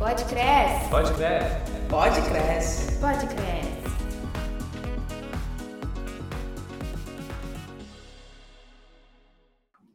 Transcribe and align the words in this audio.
Pode 0.00 0.24
cresce. 0.24 0.88
Pode 0.88 1.12
cresce. 1.12 1.56
Pode 1.90 2.22
cresce. 2.22 3.00
Pode 3.00 3.26
cresce. 3.34 3.82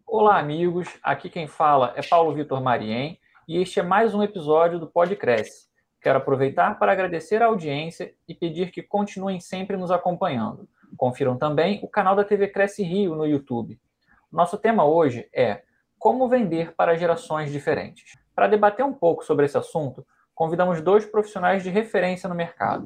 Olá, 0.05 0.37
amigos. 0.37 0.87
Aqui 1.01 1.27
quem 1.27 1.47
fala 1.47 1.91
é 1.95 2.03
Paulo 2.03 2.35
Vitor 2.35 2.61
Mariem 2.61 3.19
e 3.47 3.57
este 3.57 3.79
é 3.79 3.83
mais 3.83 4.13
um 4.13 4.21
episódio 4.21 4.77
do 4.77 4.85
Pode 4.85 5.15
Cresce. 5.15 5.65
Quero 5.99 6.19
aproveitar 6.19 6.77
para 6.77 6.91
agradecer 6.91 7.41
a 7.41 7.47
audiência 7.47 8.13
e 8.27 8.35
pedir 8.35 8.69
que 8.69 8.83
continuem 8.83 9.39
sempre 9.39 9.75
nos 9.75 9.89
acompanhando. 9.89 10.69
Confiram 10.95 11.35
também 11.35 11.79
o 11.81 11.87
canal 11.87 12.15
da 12.15 12.23
TV 12.23 12.49
Cresce 12.49 12.83
Rio 12.83 13.15
no 13.15 13.25
YouTube. 13.25 13.79
Nosso 14.31 14.55
tema 14.59 14.85
hoje 14.85 15.27
é 15.33 15.63
como 15.97 16.29
vender 16.29 16.75
para 16.75 16.95
gerações 16.95 17.51
diferentes. 17.51 18.23
Para 18.35 18.47
debater 18.47 18.83
um 18.83 18.93
pouco 18.93 19.23
sobre 19.23 19.45
esse 19.45 19.57
assunto, 19.57 20.05
convidamos 20.33 20.81
dois 20.81 21.05
profissionais 21.05 21.63
de 21.63 21.69
referência 21.69 22.27
no 22.27 22.35
mercado. 22.35 22.85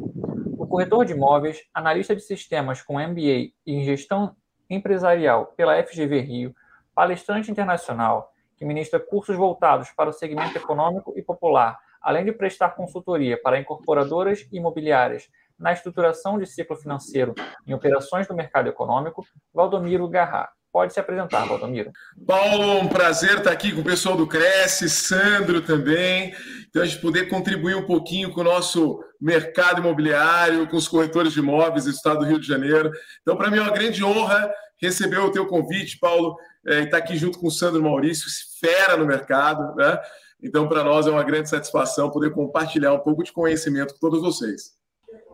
O 0.56 0.68
corretor 0.68 1.04
de 1.04 1.14
imóveis, 1.14 1.64
analista 1.74 2.16
de 2.16 2.22
sistemas 2.22 2.84
com 2.84 3.00
MBA 3.00 3.52
em 3.66 3.84
gestão 3.84 4.36
empresarial 4.70 5.48
pela 5.58 5.82
FGV 5.84 6.20
Rio, 6.22 6.56
palestrante 6.94 7.50
internacional 7.50 8.32
que 8.56 8.66
ministra 8.66 9.00
cursos 9.00 9.36
voltados 9.36 9.90
para 9.92 10.10
o 10.10 10.14
segmento 10.14 10.56
econômico 10.56 11.14
e 11.18 11.24
popular, 11.24 11.80
além 12.02 12.26
de 12.26 12.32
prestar 12.32 12.72
consultoria 12.72 13.42
para 13.42 13.58
incorporadoras 13.58 14.46
imobiliárias 14.52 15.30
na 15.58 15.74
estruturação 15.74 16.38
de 16.38 16.46
ciclo 16.46 16.76
financeiro 16.76 17.34
em 17.66 17.74
operações 17.74 18.28
do 18.28 18.36
mercado 18.36 18.70
econômico, 18.70 19.26
Valdomiro 19.54 20.08
Garra. 20.08 20.50
Pode 20.72 20.94
se 20.94 21.00
apresentar, 21.00 21.46
Valdomiro. 21.46 21.92
Paulo, 22.28 22.80
um 22.80 22.88
prazer 22.88 23.40
estar 23.40 23.52
aqui 23.52 23.72
com 23.72 23.82
o 23.82 23.84
pessoal 23.84 24.16
do 24.16 24.28
Cresce, 24.28 24.88
Sandro 24.88 25.62
também. 25.62 26.34
Então, 26.70 26.84
a 26.84 26.86
gente 26.86 27.02
poder 27.02 27.28
contribuir 27.28 27.76
um 27.76 27.88
pouquinho 27.88 28.32
com 28.32 28.42
o 28.42 28.44
nosso 28.44 29.04
mercado 29.20 29.80
imobiliário, 29.80 30.68
com 30.68 30.78
os 30.78 30.88
corretores 30.88 31.34
de 31.34 31.40
imóveis 31.40 31.86
do 31.86 31.90
estado 31.90 32.20
do 32.20 32.26
Rio 32.26 32.40
de 32.40 32.48
Janeiro. 32.48 32.92
Então, 33.22 33.36
para 33.36 33.50
mim 33.50 33.58
é 33.58 33.62
uma 33.62 33.72
grande 33.72 34.04
honra 34.04 34.52
receber 34.80 35.18
o 35.18 35.32
teu 35.32 35.48
convite, 35.48 35.98
Paulo, 35.98 36.38
é, 36.68 36.82
e 36.82 36.84
estar 36.84 36.98
aqui 36.98 37.18
junto 37.18 37.40
com 37.40 37.48
o 37.48 37.52
Sandro 37.52 37.82
Maurício, 37.82 38.28
fera 38.60 38.96
no 38.96 39.08
mercado, 39.08 39.76
né? 39.76 40.00
Então, 40.42 40.70
para 40.70 40.84
nós 40.84 41.08
é 41.08 41.12
uma 41.12 41.24
grande 41.24 41.50
satisfação 41.50 42.12
poder 42.12 42.32
compartilhar 42.32 42.94
um 42.94 43.00
pouco 43.00 43.24
de 43.24 43.34
conhecimento 43.34 43.96
com 43.96 44.00
todos 44.00 44.22
vocês. 44.22 44.78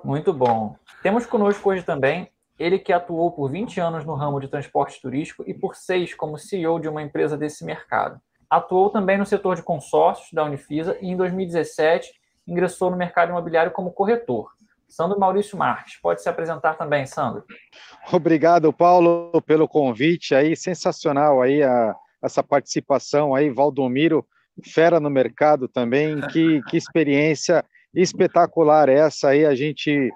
Muito 0.04 0.34
bom. 0.34 0.76
Temos 1.04 1.26
conosco 1.26 1.70
hoje 1.70 1.84
também 1.84 2.32
ele 2.58 2.80
que 2.80 2.94
atuou 2.94 3.32
por 3.32 3.50
20 3.52 3.80
anos 3.80 4.06
no 4.06 4.16
ramo 4.16 4.40
de 4.40 4.48
transporte 4.48 5.02
turístico 5.02 5.44
e 5.46 5.54
por 5.54 5.76
seis 5.76 6.14
como 6.14 6.38
CEO 6.38 6.80
de 6.80 6.88
uma 6.88 7.02
empresa 7.02 7.38
desse 7.38 7.66
mercado. 7.66 8.20
Atuou 8.50 8.90
também 8.90 9.18
no 9.18 9.26
setor 9.26 9.56
de 9.56 9.64
consórcios 9.64 10.32
da 10.32 10.44
Unifisa 10.44 10.98
e 11.02 11.10
em 11.10 11.18
2017 11.18 12.14
ingressou 12.48 12.90
no 12.92 12.98
mercado 12.98 13.30
imobiliário 13.30 13.72
como 13.72 13.92
corretor. 13.92 14.52
Sandro 14.88 15.20
Maurício 15.20 15.58
Marques, 15.58 15.98
pode 16.02 16.22
se 16.22 16.30
apresentar 16.30 16.76
também, 16.76 17.06
Sandro. 17.06 17.44
Obrigado, 18.14 18.72
Paulo, 18.72 19.32
pelo 19.46 19.68
convite 19.68 20.34
aí, 20.34 20.56
sensacional 20.56 21.42
aí 21.42 21.64
a, 21.64 21.96
essa 22.24 22.44
participação 22.44 23.36
aí, 23.36 23.50
Valdomiro, 23.50 24.26
fera 24.64 25.00
no 25.00 25.10
mercado 25.10 25.68
também, 25.68 26.22
que, 26.28 26.62
que 26.70 26.78
experiência 26.78 27.66
espetacular 27.94 28.88
essa 28.88 29.30
aí, 29.30 29.46
a 29.46 29.56
gente 29.56 30.12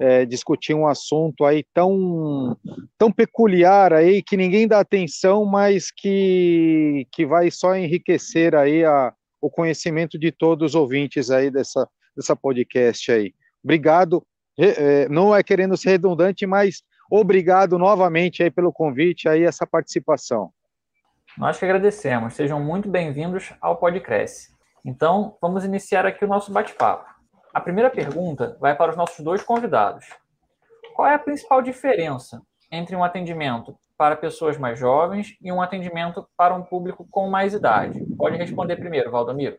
é, 0.00 0.24
discutir 0.24 0.74
um 0.74 0.86
assunto 0.86 1.44
aí 1.44 1.64
tão, 1.74 2.56
tão 2.98 3.10
peculiar 3.10 3.92
aí 3.92 4.22
que 4.22 4.36
ninguém 4.36 4.66
dá 4.66 4.80
atenção, 4.80 5.44
mas 5.44 5.90
que, 5.90 7.06
que 7.12 7.26
vai 7.26 7.50
só 7.50 7.76
enriquecer 7.76 8.54
aí 8.54 8.84
a, 8.84 9.12
o 9.40 9.50
conhecimento 9.50 10.18
de 10.18 10.30
todos 10.30 10.70
os 10.70 10.74
ouvintes 10.74 11.30
aí 11.30 11.50
dessa, 11.50 11.88
dessa 12.16 12.36
podcast 12.36 13.10
aí. 13.10 13.34
Obrigado, 13.62 14.24
é, 14.58 15.08
não 15.08 15.34
é 15.34 15.42
querendo 15.42 15.76
ser 15.76 15.90
redundante, 15.90 16.46
mas 16.46 16.82
obrigado 17.10 17.78
novamente 17.78 18.42
aí 18.42 18.50
pelo 18.50 18.72
convite 18.72 19.28
aí 19.28 19.42
essa 19.44 19.66
participação. 19.66 20.50
Nós 21.36 21.58
que 21.58 21.64
agradecemos. 21.64 22.34
Sejam 22.34 22.60
muito 22.60 22.88
bem-vindos 22.88 23.52
ao 23.60 23.76
Podcresce. 23.76 24.52
Então, 24.84 25.36
vamos 25.40 25.64
iniciar 25.64 26.04
aqui 26.04 26.24
o 26.24 26.28
nosso 26.28 26.52
bate-papo. 26.52 27.11
A 27.52 27.60
primeira 27.60 27.90
pergunta 27.90 28.56
vai 28.60 28.74
para 28.74 28.90
os 28.90 28.96
nossos 28.96 29.22
dois 29.22 29.42
convidados. 29.42 30.06
Qual 30.94 31.06
é 31.06 31.14
a 31.14 31.18
principal 31.18 31.60
diferença 31.60 32.40
entre 32.70 32.96
um 32.96 33.04
atendimento 33.04 33.76
para 33.96 34.16
pessoas 34.16 34.56
mais 34.56 34.78
jovens 34.78 35.36
e 35.40 35.52
um 35.52 35.60
atendimento 35.60 36.26
para 36.36 36.54
um 36.54 36.62
público 36.62 37.06
com 37.10 37.28
mais 37.28 37.52
idade? 37.52 38.02
Pode 38.16 38.38
responder 38.38 38.76
primeiro, 38.76 39.10
Valdomiro. 39.10 39.58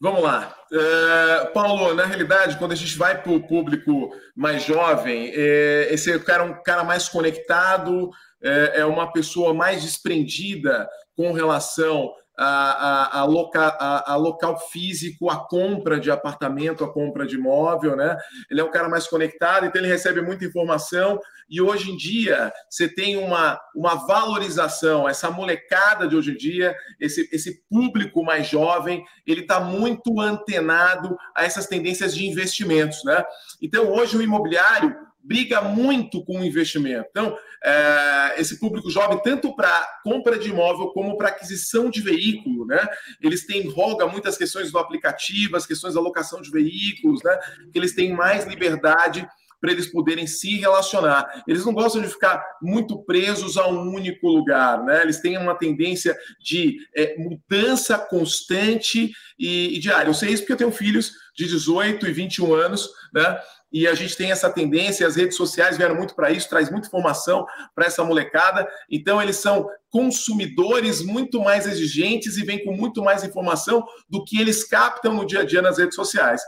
Vamos 0.00 0.22
lá. 0.22 0.54
Uh, 0.72 1.52
Paulo, 1.52 1.94
na 1.94 2.04
realidade, 2.04 2.58
quando 2.58 2.72
a 2.72 2.76
gente 2.76 2.96
vai 2.96 3.20
para 3.20 3.32
o 3.32 3.46
público 3.46 4.10
mais 4.34 4.64
jovem, 4.64 5.30
é, 5.34 5.88
esse 5.90 6.18
cara 6.20 6.42
é 6.42 6.46
um 6.46 6.62
cara 6.62 6.82
mais 6.84 7.08
conectado, 7.08 8.10
é, 8.42 8.80
é 8.80 8.86
uma 8.86 9.12
pessoa 9.12 9.54
mais 9.54 9.82
desprendida 9.82 10.88
com 11.16 11.32
relação 11.32 12.12
a, 12.36 12.46
a, 12.46 13.20
a, 13.20 13.24
loca, 13.24 13.68
a, 14.06 14.16
local 14.16 14.58
físico, 14.58 15.30
a 15.30 15.46
compra 15.46 16.00
de 16.00 16.10
apartamento, 16.10 16.84
a 16.84 16.92
compra 16.92 17.26
de 17.26 17.36
imóvel, 17.36 17.96
né? 17.96 18.16
Ele 18.50 18.60
é 18.60 18.64
um 18.64 18.70
cara 18.70 18.88
mais 18.88 19.06
conectado, 19.06 19.66
então 19.66 19.80
ele 19.80 19.90
recebe 19.90 20.20
muita 20.20 20.44
informação. 20.44 21.20
E 21.48 21.60
hoje 21.60 21.90
em 21.90 21.96
dia 21.96 22.52
você 22.68 22.88
tem 22.88 23.16
uma, 23.16 23.60
uma 23.74 24.06
valorização, 24.06 25.08
essa 25.08 25.30
molecada 25.30 26.08
de 26.08 26.16
hoje 26.16 26.32
em 26.32 26.36
dia, 26.36 26.74
esse, 26.98 27.28
esse 27.32 27.62
público 27.68 28.24
mais 28.24 28.48
jovem, 28.48 29.04
ele 29.26 29.42
está 29.42 29.60
muito 29.60 30.20
antenado 30.20 31.16
a 31.36 31.44
essas 31.44 31.66
tendências 31.66 32.14
de 32.14 32.26
investimentos, 32.26 33.04
né? 33.04 33.24
Então 33.62 33.92
hoje 33.92 34.16
o 34.16 34.22
imobiliário 34.22 34.94
briga 35.24 35.62
muito 35.62 36.22
com 36.24 36.40
o 36.40 36.44
investimento. 36.44 37.08
Então, 37.10 37.36
é, 37.64 38.34
esse 38.38 38.60
público 38.60 38.90
jovem, 38.90 39.20
tanto 39.22 39.56
para 39.56 40.00
compra 40.04 40.38
de 40.38 40.50
imóvel 40.50 40.88
como 40.88 41.16
para 41.16 41.28
aquisição 41.28 41.88
de 41.88 42.02
veículo, 42.02 42.66
né? 42.66 42.86
Eles 43.20 43.46
têm 43.46 43.68
roga 43.70 44.06
muitas 44.06 44.36
questões 44.36 44.70
do 44.70 44.78
aplicativo, 44.78 45.56
as 45.56 45.66
questões 45.66 45.94
da 45.94 46.00
locação 46.00 46.42
de 46.42 46.50
veículos, 46.50 47.22
né? 47.24 47.38
Que 47.72 47.78
eles 47.78 47.94
têm 47.94 48.12
mais 48.12 48.46
liberdade 48.46 49.26
para 49.64 49.72
eles 49.72 49.90
poderem 49.90 50.26
se 50.26 50.58
relacionar. 50.58 51.42
Eles 51.48 51.64
não 51.64 51.72
gostam 51.72 52.02
de 52.02 52.08
ficar 52.08 52.44
muito 52.60 53.02
presos 53.02 53.56
a 53.56 53.66
um 53.66 53.94
único 53.94 54.28
lugar, 54.28 54.84
né? 54.84 55.00
Eles 55.00 55.20
têm 55.20 55.38
uma 55.38 55.54
tendência 55.54 56.14
de 56.38 56.76
é, 56.94 57.16
mudança 57.16 57.96
constante 57.96 59.10
e, 59.38 59.74
e 59.74 59.78
diária. 59.78 60.10
Eu 60.10 60.14
sei 60.14 60.34
isso 60.34 60.42
porque 60.42 60.52
eu 60.52 60.58
tenho 60.58 60.70
filhos 60.70 61.12
de 61.34 61.46
18 61.46 62.06
e 62.06 62.12
21 62.12 62.52
anos, 62.52 62.90
né? 63.14 63.40
E 63.74 63.88
a 63.88 63.94
gente 63.94 64.16
tem 64.16 64.30
essa 64.30 64.48
tendência, 64.48 65.04
as 65.04 65.16
redes 65.16 65.36
sociais 65.36 65.76
vieram 65.76 65.96
muito 65.96 66.14
para 66.14 66.30
isso, 66.30 66.48
traz 66.48 66.70
muita 66.70 66.86
informação 66.86 67.44
para 67.74 67.86
essa 67.86 68.04
molecada. 68.04 68.68
Então, 68.88 69.20
eles 69.20 69.34
são 69.34 69.68
consumidores 69.90 71.02
muito 71.02 71.40
mais 71.40 71.66
exigentes 71.66 72.36
e 72.36 72.44
vêm 72.44 72.64
com 72.64 72.72
muito 72.72 73.02
mais 73.02 73.24
informação 73.24 73.84
do 74.08 74.24
que 74.24 74.40
eles 74.40 74.62
captam 74.62 75.14
no 75.14 75.26
dia 75.26 75.40
a 75.40 75.44
dia 75.44 75.60
nas 75.60 75.76
redes 75.76 75.96
sociais. 75.96 76.40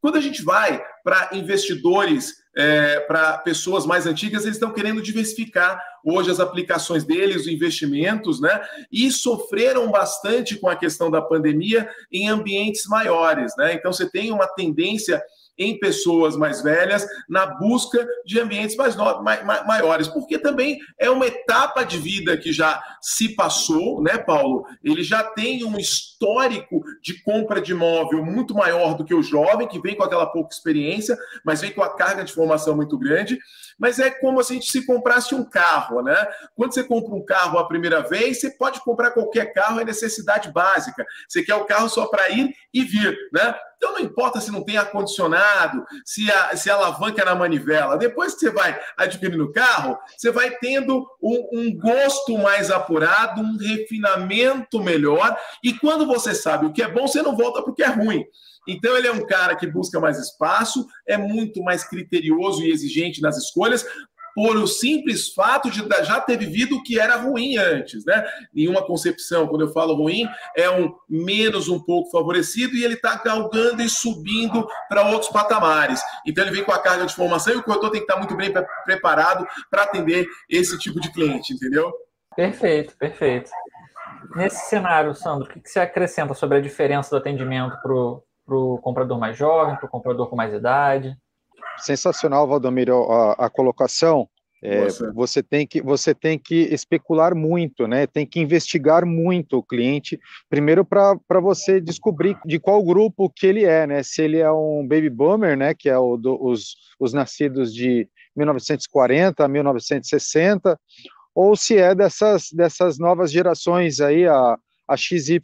Quando 0.00 0.16
a 0.16 0.22
gente 0.22 0.42
vai 0.42 0.82
para 1.04 1.28
investidores, 1.34 2.36
é, 2.56 3.00
para 3.00 3.36
pessoas 3.36 3.84
mais 3.84 4.06
antigas, 4.06 4.44
eles 4.44 4.56
estão 4.56 4.72
querendo 4.72 5.02
diversificar 5.02 5.78
hoje 6.02 6.30
as 6.30 6.40
aplicações 6.40 7.04
deles, 7.04 7.42
os 7.42 7.46
investimentos, 7.46 8.40
né? 8.40 8.58
E 8.90 9.10
sofreram 9.10 9.90
bastante 9.90 10.56
com 10.56 10.68
a 10.68 10.76
questão 10.76 11.10
da 11.10 11.20
pandemia 11.20 11.88
em 12.10 12.30
ambientes 12.30 12.86
maiores, 12.86 13.52
né? 13.58 13.74
Então 13.74 13.92
você 13.92 14.10
tem 14.10 14.32
uma 14.32 14.46
tendência 14.46 15.22
em 15.60 15.78
pessoas 15.78 16.36
mais 16.36 16.62
velhas 16.62 17.06
na 17.28 17.44
busca 17.44 18.04
de 18.24 18.40
ambientes 18.40 18.74
mais 18.74 18.96
no, 18.96 19.22
mai, 19.22 19.44
maiores, 19.44 20.08
porque 20.08 20.38
também 20.38 20.78
é 20.98 21.10
uma 21.10 21.26
etapa 21.26 21.84
de 21.84 21.98
vida 21.98 22.36
que 22.38 22.50
já 22.50 22.82
se 23.02 23.36
passou, 23.36 24.02
né, 24.02 24.16
Paulo? 24.16 24.64
Ele 24.82 25.04
já 25.04 25.22
tem 25.22 25.62
um 25.62 25.78
histórico 25.78 26.82
de 27.02 27.22
compra 27.22 27.60
de 27.60 27.72
imóvel 27.72 28.24
muito 28.24 28.54
maior 28.54 28.96
do 28.96 29.04
que 29.04 29.14
o 29.14 29.22
jovem, 29.22 29.68
que 29.68 29.78
vem 29.78 29.94
com 29.94 30.02
aquela 30.02 30.26
pouca 30.26 30.54
experiência, 30.54 31.16
mas 31.44 31.60
vem 31.60 31.72
com 31.72 31.82
a 31.82 31.94
carga 31.94 32.24
de 32.24 32.32
formação 32.32 32.74
muito 32.74 32.96
grande. 32.96 33.38
Mas 33.78 33.98
é 33.98 34.10
como 34.10 34.42
se 34.42 34.52
a 34.52 34.56
gente 34.56 34.70
se 34.70 34.86
comprasse 34.86 35.34
um 35.34 35.44
carro, 35.44 36.02
né? 36.02 36.26
Quando 36.54 36.72
você 36.72 36.82
compra 36.82 37.14
um 37.14 37.24
carro 37.24 37.58
a 37.58 37.68
primeira 37.68 38.00
vez, 38.00 38.40
você 38.40 38.50
pode 38.50 38.80
comprar 38.80 39.10
qualquer 39.10 39.52
carro, 39.52 39.80
é 39.80 39.84
necessidade 39.84 40.50
básica. 40.50 41.04
Você 41.28 41.42
quer 41.42 41.54
o 41.54 41.66
carro 41.66 41.88
só 41.88 42.06
para 42.06 42.30
ir 42.30 42.54
e 42.72 42.82
vir, 42.82 43.16
né? 43.32 43.54
Então 43.80 43.94
não 43.94 44.00
importa 44.00 44.42
se 44.42 44.52
não 44.52 44.62
tem 44.62 44.76
ar-condicionado, 44.76 45.82
se 46.04 46.30
a, 46.30 46.54
se 46.54 46.68
a 46.68 46.74
alavanca 46.74 47.22
é 47.22 47.24
na 47.24 47.34
manivela. 47.34 47.96
Depois 47.96 48.34
que 48.34 48.40
você 48.40 48.50
vai 48.50 48.78
adquirindo 48.94 49.44
o 49.44 49.52
carro, 49.52 49.98
você 50.14 50.30
vai 50.30 50.50
tendo 50.58 51.08
um, 51.20 51.48
um, 51.50 51.78
gosto 51.78 52.36
mais 52.36 52.70
apurado, 52.70 53.40
um 53.40 53.56
refinamento 53.56 54.82
melhor. 54.82 55.34
E 55.64 55.72
quando 55.72 56.06
você 56.06 56.34
sabe 56.34 56.66
o 56.66 56.72
que 56.74 56.82
é 56.82 56.88
bom, 56.88 57.08
você 57.08 57.22
não 57.22 57.34
volta 57.34 57.62
para 57.62 57.72
o 57.72 57.74
que 57.74 57.82
é 57.82 57.88
ruim. 57.88 58.22
Então 58.68 58.94
ele 58.94 59.08
é 59.08 59.12
um 59.12 59.26
cara 59.26 59.56
que 59.56 59.66
busca 59.66 59.98
mais 59.98 60.18
espaço, 60.18 60.86
é 61.08 61.16
muito 61.16 61.62
mais 61.62 61.82
criterioso 61.82 62.62
e 62.62 62.70
exigente 62.70 63.22
nas 63.22 63.38
escolhas, 63.38 63.86
por 64.34 64.56
o 64.56 64.66
simples 64.66 65.32
fato 65.32 65.70
de 65.70 65.84
já 66.04 66.20
ter 66.20 66.36
vivido 66.36 66.76
o 66.76 66.82
que 66.82 66.98
era 66.98 67.16
ruim 67.16 67.56
antes, 67.56 68.04
né? 68.04 68.24
Em 68.54 68.68
uma 68.68 68.84
concepção, 68.84 69.46
quando 69.46 69.62
eu 69.62 69.72
falo 69.72 69.94
ruim, 69.94 70.28
é 70.56 70.70
um 70.70 70.94
menos 71.08 71.68
um 71.68 71.80
pouco 71.80 72.10
favorecido 72.10 72.74
e 72.74 72.84
ele 72.84 72.94
está 72.94 73.16
galgando 73.16 73.82
e 73.82 73.88
subindo 73.88 74.66
para 74.88 75.08
outros 75.08 75.30
patamares. 75.30 76.00
Então 76.26 76.44
ele 76.44 76.54
vem 76.54 76.64
com 76.64 76.72
a 76.72 76.78
carga 76.78 77.06
de 77.06 77.14
formação 77.14 77.52
e 77.52 77.56
o 77.56 77.62
corretor 77.62 77.90
tem 77.90 78.00
que 78.00 78.04
estar 78.04 78.18
muito 78.18 78.36
bem 78.36 78.52
preparado 78.84 79.46
para 79.70 79.82
atender 79.82 80.26
esse 80.48 80.78
tipo 80.78 81.00
de 81.00 81.12
cliente, 81.12 81.52
entendeu? 81.52 81.92
Perfeito, 82.36 82.96
perfeito. 82.96 83.50
Nesse 84.36 84.68
cenário, 84.68 85.14
Sandro, 85.14 85.48
o 85.48 85.52
que 85.52 85.68
você 85.68 85.80
acrescenta 85.80 86.34
sobre 86.34 86.58
a 86.58 86.60
diferença 86.60 87.10
do 87.10 87.16
atendimento 87.16 87.76
para 87.82 88.56
o 88.56 88.78
comprador 88.78 89.18
mais 89.18 89.36
jovem, 89.36 89.76
para 89.76 89.86
o 89.86 89.90
comprador 89.90 90.28
com 90.28 90.36
mais 90.36 90.52
idade? 90.52 91.16
Sensacional, 91.80 92.46
Valdomiro, 92.46 93.10
a, 93.10 93.46
a 93.46 93.50
colocação. 93.50 94.28
É, 94.62 94.88
você 95.14 95.42
tem 95.42 95.66
que 95.66 95.80
você 95.80 96.14
tem 96.14 96.38
que 96.38 96.54
especular 96.54 97.34
muito, 97.34 97.88
né? 97.88 98.06
Tem 98.06 98.26
que 98.26 98.38
investigar 98.38 99.06
muito 99.06 99.56
o 99.56 99.62
cliente 99.62 100.20
primeiro 100.50 100.84
para 100.84 101.40
você 101.40 101.80
descobrir 101.80 102.36
de 102.44 102.60
qual 102.60 102.84
grupo 102.84 103.30
que 103.34 103.46
ele 103.46 103.64
é, 103.64 103.86
né? 103.86 104.02
Se 104.02 104.20
ele 104.20 104.36
é 104.36 104.52
um 104.52 104.86
baby 104.86 105.08
boomer, 105.08 105.56
né? 105.56 105.72
Que 105.72 105.88
é 105.88 105.96
o 105.96 106.18
do, 106.18 106.38
os, 106.38 106.76
os 106.98 107.14
nascidos 107.14 107.72
de 107.72 108.06
1940 108.36 109.42
a 109.42 109.48
1960, 109.48 110.78
ou 111.34 111.56
se 111.56 111.78
é 111.78 111.94
dessas 111.94 112.50
dessas 112.52 112.98
novas 112.98 113.32
gerações 113.32 113.98
aí 113.98 114.26
a, 114.26 114.58
a 114.86 114.96
XYZ, 114.96 115.40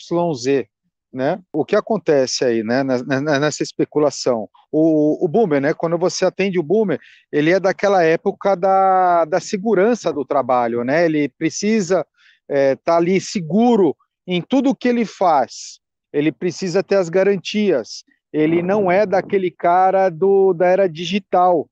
né? 1.16 1.40
O 1.50 1.64
que 1.64 1.74
acontece 1.74 2.44
aí, 2.44 2.62
né, 2.62 2.84
nessa 2.84 3.62
especulação? 3.62 4.48
O, 4.70 5.24
o 5.24 5.26
boomer, 5.26 5.60
né, 5.60 5.72
quando 5.72 5.96
você 5.96 6.26
atende 6.26 6.58
o 6.58 6.62
boomer, 6.62 7.00
ele 7.32 7.50
é 7.50 7.58
daquela 7.58 8.04
época 8.04 8.54
da, 8.54 9.24
da 9.24 9.40
segurança 9.40 10.12
do 10.12 10.24
trabalho, 10.24 10.84
né? 10.84 11.06
Ele 11.06 11.28
precisa 11.30 12.06
estar 12.48 12.54
é, 12.54 12.76
tá 12.76 12.96
ali 12.96 13.18
seguro 13.20 13.96
em 14.26 14.42
tudo 14.42 14.76
que 14.76 14.88
ele 14.88 15.06
faz. 15.06 15.80
Ele 16.12 16.30
precisa 16.30 16.82
ter 16.82 16.96
as 16.96 17.08
garantias. 17.08 18.04
Ele 18.32 18.62
não 18.62 18.92
é 18.92 19.06
daquele 19.06 19.50
cara 19.50 20.10
do, 20.10 20.52
da 20.52 20.66
era 20.66 20.88
digital, 20.88 21.66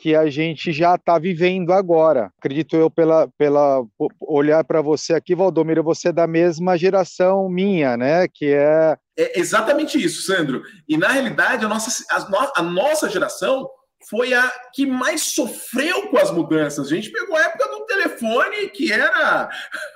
que 0.00 0.14
a 0.16 0.30
gente 0.30 0.72
já 0.72 0.94
está 0.94 1.18
vivendo 1.18 1.74
agora. 1.74 2.32
Acredito 2.38 2.74
eu, 2.74 2.90
pela, 2.90 3.28
pela 3.36 3.84
olhar 4.18 4.64
para 4.64 4.80
você 4.80 5.12
aqui, 5.12 5.34
Valdomiro, 5.34 5.82
você 5.82 6.08
é 6.08 6.12
da 6.12 6.26
mesma 6.26 6.78
geração 6.78 7.50
minha, 7.50 7.98
né? 7.98 8.26
Que 8.26 8.46
é... 8.46 8.96
é 9.18 9.38
exatamente 9.38 10.02
isso, 10.02 10.22
Sandro. 10.22 10.62
E 10.88 10.96
na 10.96 11.08
realidade, 11.08 11.66
a 11.66 11.68
nossa, 11.68 12.02
a, 12.10 12.60
a 12.60 12.62
nossa 12.62 13.10
geração 13.10 13.68
foi 14.08 14.32
a 14.32 14.50
que 14.72 14.86
mais 14.86 15.34
sofreu 15.34 16.08
com 16.08 16.16
as 16.16 16.30
mudanças. 16.30 16.86
A 16.86 16.94
gente 16.94 17.12
pegou 17.12 17.36
a 17.36 17.42
época 17.42 17.68
do 17.68 17.84
telefone 17.84 18.70
que 18.70 18.90
era 18.90 19.50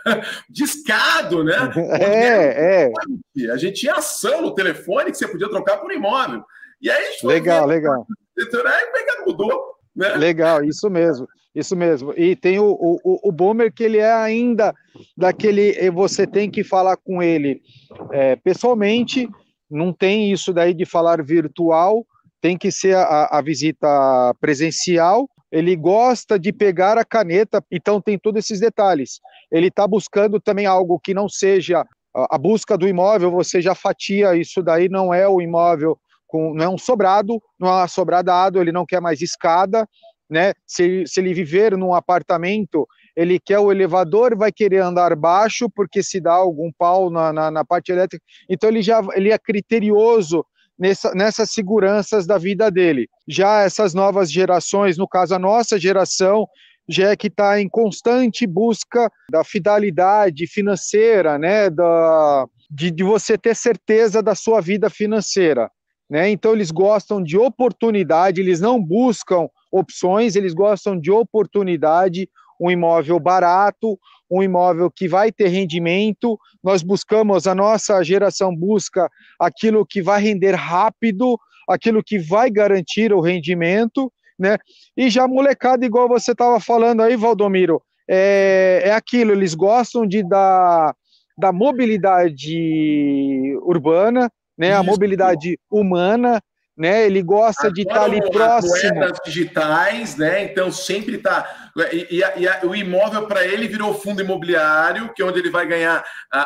discado, 0.50 1.42
né? 1.42 1.54
É, 1.98 2.84
é. 2.84 3.50
A 3.50 3.56
gente 3.56 3.80
tinha 3.80 3.94
ação 3.94 4.42
no 4.42 4.54
telefone 4.54 5.10
que 5.10 5.16
você 5.16 5.26
podia 5.26 5.48
trocar 5.48 5.78
por 5.78 5.90
imóvel. 5.90 6.44
E 6.82 6.90
aí 6.90 7.06
a 7.06 7.10
gente 7.10 7.26
legal, 7.26 7.66
legal. 7.66 8.06
Mercado 8.36 9.24
mudou. 9.26 9.73
Né? 9.94 10.08
Legal, 10.16 10.64
isso 10.64 10.90
mesmo, 10.90 11.28
isso 11.54 11.76
mesmo. 11.76 12.12
E 12.16 12.34
tem 12.34 12.58
o, 12.58 12.76
o, 12.80 13.28
o 13.28 13.32
Boomer 13.32 13.72
que 13.72 13.84
ele 13.84 13.98
é 13.98 14.12
ainda 14.12 14.74
daquele. 15.16 15.90
Você 15.90 16.26
tem 16.26 16.50
que 16.50 16.64
falar 16.64 16.96
com 16.96 17.22
ele 17.22 17.62
é, 18.10 18.36
pessoalmente, 18.36 19.28
não 19.70 19.92
tem 19.92 20.32
isso 20.32 20.52
daí 20.52 20.74
de 20.74 20.84
falar 20.84 21.22
virtual, 21.22 22.04
tem 22.40 22.58
que 22.58 22.70
ser 22.70 22.96
a, 22.96 23.28
a 23.30 23.40
visita 23.40 24.34
presencial. 24.40 25.28
Ele 25.50 25.76
gosta 25.76 26.36
de 26.36 26.52
pegar 26.52 26.98
a 26.98 27.04
caneta, 27.04 27.64
então 27.70 28.00
tem 28.00 28.18
todos 28.18 28.44
esses 28.44 28.58
detalhes. 28.58 29.20
Ele 29.52 29.68
está 29.68 29.86
buscando 29.86 30.40
também 30.40 30.66
algo 30.66 30.98
que 30.98 31.14
não 31.14 31.28
seja 31.28 31.84
a 32.12 32.38
busca 32.38 32.78
do 32.78 32.86
imóvel, 32.86 33.30
você 33.30 33.60
já 33.60 33.74
fatia, 33.74 34.36
isso 34.36 34.62
daí 34.62 34.88
não 34.88 35.12
é 35.12 35.26
o 35.28 35.40
imóvel 35.40 35.98
com, 36.34 36.52
não 36.52 36.64
é 36.64 36.68
um 36.68 36.76
sobrado, 36.76 37.40
não 37.60 37.80
é 37.80 37.86
sobradado, 37.86 38.60
ele 38.60 38.72
não 38.72 38.84
quer 38.84 39.00
mais 39.00 39.22
escada, 39.22 39.88
né? 40.28 40.52
Se, 40.66 41.04
se 41.06 41.20
ele 41.20 41.32
viver 41.32 41.76
num 41.76 41.94
apartamento, 41.94 42.88
ele 43.14 43.38
quer 43.38 43.60
o 43.60 43.70
elevador, 43.70 44.36
vai 44.36 44.50
querer 44.50 44.82
andar 44.82 45.14
baixo, 45.14 45.70
porque 45.70 46.02
se 46.02 46.20
dá 46.20 46.32
algum 46.32 46.72
pau 46.76 47.08
na, 47.08 47.32
na, 47.32 47.50
na 47.52 47.64
parte 47.64 47.92
elétrica. 47.92 48.24
Então 48.50 48.68
ele 48.68 48.82
já 48.82 49.00
ele 49.14 49.30
é 49.30 49.38
criterioso 49.38 50.44
nessa, 50.76 51.14
nessas 51.14 51.52
seguranças 51.52 52.26
da 52.26 52.36
vida 52.36 52.68
dele. 52.68 53.06
Já 53.28 53.60
essas 53.60 53.94
novas 53.94 54.28
gerações, 54.28 54.98
no 54.98 55.06
caso 55.06 55.36
a 55.36 55.38
nossa 55.38 55.78
geração, 55.78 56.48
já 56.88 57.10
é 57.10 57.16
que 57.16 57.28
está 57.28 57.60
em 57.60 57.68
constante 57.68 58.44
busca 58.44 59.08
da 59.30 59.44
fidelidade 59.44 60.48
financeira, 60.48 61.38
né? 61.38 61.70
Da, 61.70 62.44
de, 62.68 62.90
de 62.90 63.04
você 63.04 63.38
ter 63.38 63.54
certeza 63.54 64.20
da 64.20 64.34
sua 64.34 64.60
vida 64.60 64.90
financeira. 64.90 65.70
Né? 66.14 66.30
Então, 66.30 66.52
eles 66.52 66.70
gostam 66.70 67.20
de 67.20 67.36
oportunidade, 67.36 68.40
eles 68.40 68.60
não 68.60 68.80
buscam 68.80 69.48
opções, 69.68 70.36
eles 70.36 70.54
gostam 70.54 70.96
de 70.96 71.10
oportunidade, 71.10 72.30
um 72.60 72.70
imóvel 72.70 73.18
barato, 73.18 73.98
um 74.30 74.40
imóvel 74.40 74.88
que 74.88 75.08
vai 75.08 75.32
ter 75.32 75.48
rendimento. 75.48 76.38
Nós 76.62 76.84
buscamos, 76.84 77.48
a 77.48 77.54
nossa 77.56 78.00
geração 78.04 78.54
busca 78.54 79.10
aquilo 79.40 79.84
que 79.84 80.00
vai 80.00 80.22
render 80.22 80.54
rápido, 80.54 81.36
aquilo 81.68 82.00
que 82.00 82.16
vai 82.16 82.48
garantir 82.48 83.12
o 83.12 83.20
rendimento, 83.20 84.08
né? 84.38 84.56
E 84.96 85.10
já 85.10 85.26
molecada, 85.26 85.84
igual 85.84 86.06
você 86.06 86.30
estava 86.30 86.60
falando 86.60 87.02
aí, 87.02 87.16
Valdomiro, 87.16 87.82
é, 88.08 88.82
é 88.84 88.92
aquilo, 88.92 89.32
eles 89.32 89.52
gostam 89.52 90.06
de 90.06 90.22
dar 90.22 90.94
da 91.36 91.52
mobilidade 91.52 93.58
urbana, 93.64 94.30
né? 94.56 94.70
Isso. 94.70 94.78
A 94.78 94.82
mobilidade 94.82 95.58
humana, 95.70 96.40
né? 96.76 97.06
Ele 97.06 97.22
gosta 97.22 97.68
Agora, 97.68 97.74
de 97.74 97.82
estar 97.82 98.02
ali 98.02 98.30
próximo. 98.30 98.94
Moedas 98.94 99.18
digitais, 99.24 100.16
né? 100.16 100.44
Então 100.44 100.70
sempre 100.72 101.16
está. 101.16 101.70
E, 101.92 102.18
e, 102.18 102.20
e, 102.20 102.66
o 102.66 102.74
imóvel 102.74 103.26
para 103.26 103.46
ele 103.46 103.68
virou 103.68 103.94
fundo 103.94 104.20
imobiliário, 104.20 105.12
que 105.14 105.22
é 105.22 105.24
onde 105.24 105.38
ele 105.38 105.50
vai 105.50 105.66
ganhar 105.66 106.04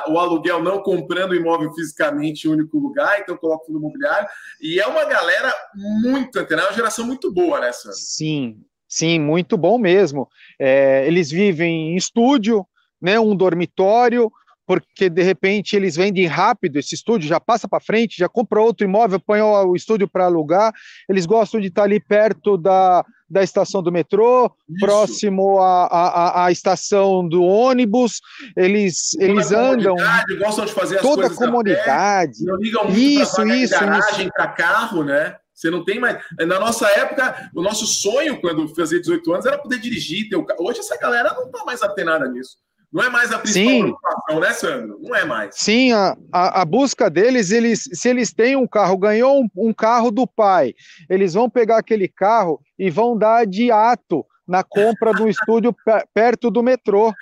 o 0.09 0.19
aluguel 0.19 0.63
não 0.63 0.83
comprando 0.83 1.33
o 1.33 1.35
imóvel 1.35 1.73
fisicamente 1.73 2.47
em 2.47 2.51
um 2.51 2.55
único 2.55 2.79
lugar, 2.79 3.21
então 3.21 3.37
coloca 3.37 3.65
fundo 3.67 3.79
imobiliário. 3.79 4.29
E 4.61 4.79
é 4.79 4.87
uma 4.87 5.05
galera 5.05 5.53
muito 5.75 6.39
antenada, 6.39 6.69
é 6.69 6.71
uma 6.71 6.77
geração 6.77 7.07
muito 7.07 7.33
boa 7.33 7.61
nessa. 7.61 7.91
Sim, 7.93 8.59
sim, 8.87 9.19
muito 9.19 9.57
bom 9.57 9.79
mesmo. 9.79 10.29
É, 10.59 11.07
eles 11.07 11.31
vivem 11.31 11.93
em 11.93 11.97
estúdio, 11.97 12.67
né? 13.01 13.19
Um 13.19 13.35
dormitório 13.35 14.31
porque 14.69 15.09
de 15.09 15.23
repente 15.23 15.75
eles 15.75 15.97
vendem 15.97 16.27
rápido 16.27 16.77
esse 16.77 16.95
estúdio, 16.95 17.27
já 17.27 17.41
passa 17.41 17.67
para 17.67 17.81
frente, 17.81 18.19
já 18.19 18.29
compra 18.29 18.61
outro 18.61 18.87
imóvel, 18.87 19.19
põe 19.19 19.41
o 19.41 19.75
estúdio 19.75 20.07
para 20.07 20.27
alugar. 20.27 20.75
Eles 21.09 21.25
gostam 21.25 21.59
de 21.59 21.69
estar 21.69 21.85
ali 21.85 21.99
perto 21.99 22.59
da, 22.59 23.03
da 23.31 23.43
estação 23.43 23.83
do 23.83 23.91
metrô, 23.91 24.53
Isso. 24.69 24.79
próximo 24.79 25.59
à, 25.59 26.45
à, 26.45 26.53
estação 26.53 27.27
do 27.27 27.43
ônibus. 27.43 28.21
Eles, 28.55 29.13
toda 29.13 29.25
eles 29.25 29.53
andam. 29.53 29.97
Gostam 30.39 30.67
de 30.67 30.75
fazer 30.75 30.97
as 30.97 31.03
toda 31.03 31.29
a 31.29 31.35
comunidade. 31.35 32.45
Não 32.45 32.57
ligam 32.57 32.85
muito 32.85 32.99
isso, 32.99 33.43
isso, 33.47 33.73
garagem 33.73 34.29
para 34.29 34.49
carro, 34.49 35.03
né? 35.03 35.35
Você 35.55 35.71
não 35.71 35.83
tem 35.83 35.99
mais. 35.99 36.23
Na 36.41 36.61
nossa 36.61 36.87
época, 36.91 37.51
o 37.55 37.63
nosso 37.63 37.87
sonho, 37.87 38.39
quando 38.39 38.69
fazia 38.75 39.01
18 39.01 39.33
anos, 39.33 39.47
era 39.47 39.57
poder 39.57 39.79
dirigir. 39.79 40.29
Ter 40.29 40.37
o... 40.37 40.47
Hoje, 40.59 40.81
essa 40.81 40.99
galera 40.99 41.33
não 41.33 41.47
está 41.47 41.65
mais 41.65 41.83
atenada 41.83 42.29
nisso. 42.29 42.59
Não 42.93 43.05
é 43.05 43.11
mais 43.11 43.31
a 43.33 43.39
principal 43.39 43.71
Sim. 43.71 43.83
preocupação, 43.83 44.41
né, 44.41 44.53
Sandro? 44.53 44.99
Não 45.03 45.15
é 45.15 45.25
mais. 45.25 45.55
Sim, 45.57 45.93
a, 45.93 46.17
a, 46.33 46.63
a, 46.63 46.65
busca 46.65 47.11
deles, 47.11 47.51
eles, 47.51 47.89
se 47.93 48.09
eles 48.09 48.33
têm 48.33 48.57
um 48.57 48.67
carro, 48.67 48.97
ganhou 48.97 49.43
um, 49.43 49.49
um, 49.57 49.75
carro 49.75 50.11
do 50.11 50.27
pai, 50.27 50.75
eles 51.09 51.35
vão 51.35 51.51
pegar 51.51 51.79
aquele 51.79 52.09
carro 52.09 52.61
e 52.79 52.89
vão 52.91 53.17
dar 53.17 53.47
de 53.47 53.71
ato 53.71 54.25
na 54.47 54.65
compra 54.65 55.13
do 55.13 55.29
estúdio 55.29 55.75
perto 56.15 56.51
do 56.51 56.63
metrô. 56.63 57.13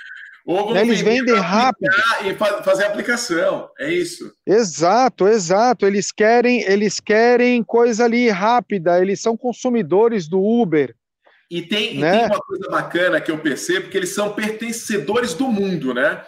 Né, 0.72 0.82
eles 0.82 1.00
vendem 1.00 1.34
rápido. 1.34 1.90
E 2.24 2.32
fazer 2.62 2.84
aplicação, 2.84 3.68
é 3.80 3.92
isso. 3.92 4.32
Exato, 4.46 5.26
exato. 5.26 5.84
Eles 5.84 6.12
querem, 6.12 6.62
eles 6.62 7.00
querem 7.00 7.64
coisa 7.64 8.04
ali 8.04 8.28
rápida, 8.28 9.00
eles 9.00 9.20
são 9.20 9.36
consumidores 9.36 10.28
do 10.28 10.40
Uber. 10.40 10.94
E 11.50 11.62
tem, 11.62 11.98
né? 11.98 12.08
e 12.08 12.18
tem 12.18 12.26
uma 12.26 12.40
coisa 12.40 12.68
bacana 12.68 13.20
que 13.20 13.30
eu 13.30 13.38
percebo, 13.38 13.88
que 13.88 13.96
eles 13.96 14.14
são 14.14 14.32
pertencedores 14.32 15.34
do 15.34 15.48
mundo, 15.48 15.94
né? 15.94 16.24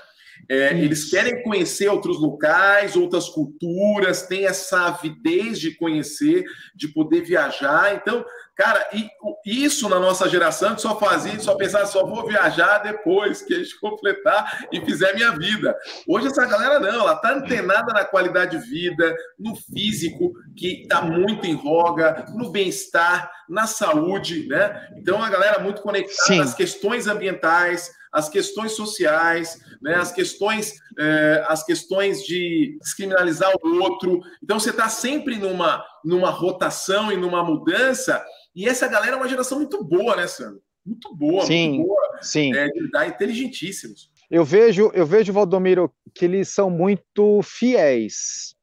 É, 0.49 0.71
eles 0.78 1.11
querem 1.11 1.42
conhecer 1.42 1.88
outros 1.88 2.21
locais, 2.21 2.97
outras 2.97 3.28
culturas, 3.28 4.23
têm 4.23 4.47
essa 4.47 4.87
avidez 4.87 5.59
de 5.59 5.76
conhecer, 5.76 6.45
de 6.75 6.88
poder 6.88 7.23
viajar. 7.23 7.95
Então, 7.95 8.25
Cara, 8.59 8.85
e 8.92 9.09
isso 9.47 9.88
na 9.88 10.00
nossa 10.00 10.28
geração, 10.28 10.75
que 10.75 10.83
só 10.83 10.99
fazia, 10.99 11.38
só 11.38 11.54
pensava, 11.54 11.87
só 11.87 12.04
vou 12.04 12.26
viajar 12.26 12.78
depois 12.78 13.40
que 13.40 13.54
a 13.54 13.59
gente 13.59 13.78
completar 13.78 14.66
e 14.73 14.80
fizer 14.80 15.14
minha 15.14 15.30
vida. 15.30 15.76
Hoje 16.09 16.26
essa 16.26 16.45
galera 16.45 16.80
não, 16.80 17.02
ela 17.02 17.14
tá 17.14 17.35
antenada 17.35 17.92
na 17.92 18.04
qualidade 18.04 18.59
de 18.59 18.68
vida, 18.68 19.14
no 19.38 19.54
físico, 19.54 20.33
que 20.57 20.88
tá 20.88 21.00
muito 21.00 21.47
em 21.47 21.54
voga, 21.54 22.26
no 22.35 22.50
bem-estar, 22.50 23.30
na 23.49 23.68
saúde, 23.68 24.49
né? 24.49 24.88
Então 24.97 25.23
a 25.23 25.30
galera 25.30 25.61
muito 25.61 25.80
conectada 25.80 26.26
Sim. 26.26 26.38
nas 26.38 26.52
questões 26.52 27.07
ambientais, 27.07 27.92
as 28.12 28.28
questões 28.28 28.72
sociais, 28.72 29.58
né, 29.82 29.94
as 29.94 30.12
questões, 30.12 30.74
é, 30.98 31.44
as 31.48 31.64
questões 31.64 32.22
de 32.22 32.78
descriminalizar 32.80 33.52
o 33.62 33.82
outro. 33.82 34.20
Então 34.42 34.58
você 34.58 34.70
está 34.70 34.88
sempre 34.88 35.36
numa, 35.36 35.84
numa 36.04 36.30
rotação 36.30 37.12
e 37.12 37.16
numa 37.16 37.42
mudança. 37.42 38.24
E 38.54 38.68
essa 38.68 38.88
galera 38.88 39.12
é 39.12 39.16
uma 39.16 39.28
geração 39.28 39.58
muito 39.58 39.82
boa, 39.84 40.16
né, 40.16 40.26
Sandro? 40.26 40.60
Muito 40.84 41.14
boa, 41.14 41.44
sim, 41.44 41.68
muito 41.70 41.86
boa. 41.86 42.18
Sim. 42.22 42.52
É, 42.54 43.06
inteligentíssimos. 43.06 44.10
Eu 44.30 44.44
vejo, 44.44 44.90
eu 44.94 45.06
vejo, 45.06 45.32
Valdomiro, 45.32 45.92
que 46.14 46.24
eles 46.24 46.48
são 46.48 46.68
muito 46.68 47.40
fiéis, 47.42 48.54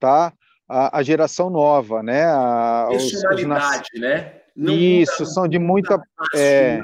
tá? 0.00 0.32
A, 0.68 0.98
a 0.98 1.02
geração 1.02 1.50
nova, 1.50 2.02
né? 2.02 2.24
A, 2.24 2.86
Personalidade, 2.88 3.88
os, 3.92 3.94
os, 3.94 4.00
né? 4.00 4.41
Não 4.54 4.74
isso, 4.74 5.24
são 5.26 5.48
de 5.48 5.58
muita. 5.58 6.00
É, 6.34 6.80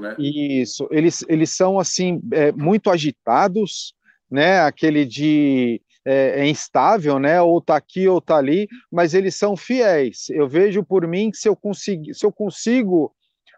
né? 0.00 0.16
Isso, 0.18 0.88
eles, 0.90 1.24
eles 1.28 1.50
são 1.50 1.78
assim 1.78 2.20
é, 2.32 2.52
muito 2.52 2.90
agitados, 2.90 3.94
né? 4.30 4.60
Aquele 4.60 5.04
de 5.04 5.80
é, 6.04 6.40
é, 6.40 6.48
instável, 6.48 7.18
né? 7.18 7.40
Ou 7.40 7.60
tá 7.60 7.76
aqui 7.76 8.08
ou 8.08 8.20
tá 8.20 8.36
ali, 8.36 8.68
mas 8.90 9.14
eles 9.14 9.36
são 9.36 9.56
fiéis. 9.56 10.28
Eu 10.30 10.48
vejo 10.48 10.82
por 10.82 11.06
mim 11.06 11.30
que 11.30 11.38
se 11.38 11.48
eu 11.48 11.56
consigo, 11.56 12.12
se 12.12 12.26
eu 12.26 12.32
consigo 12.32 13.12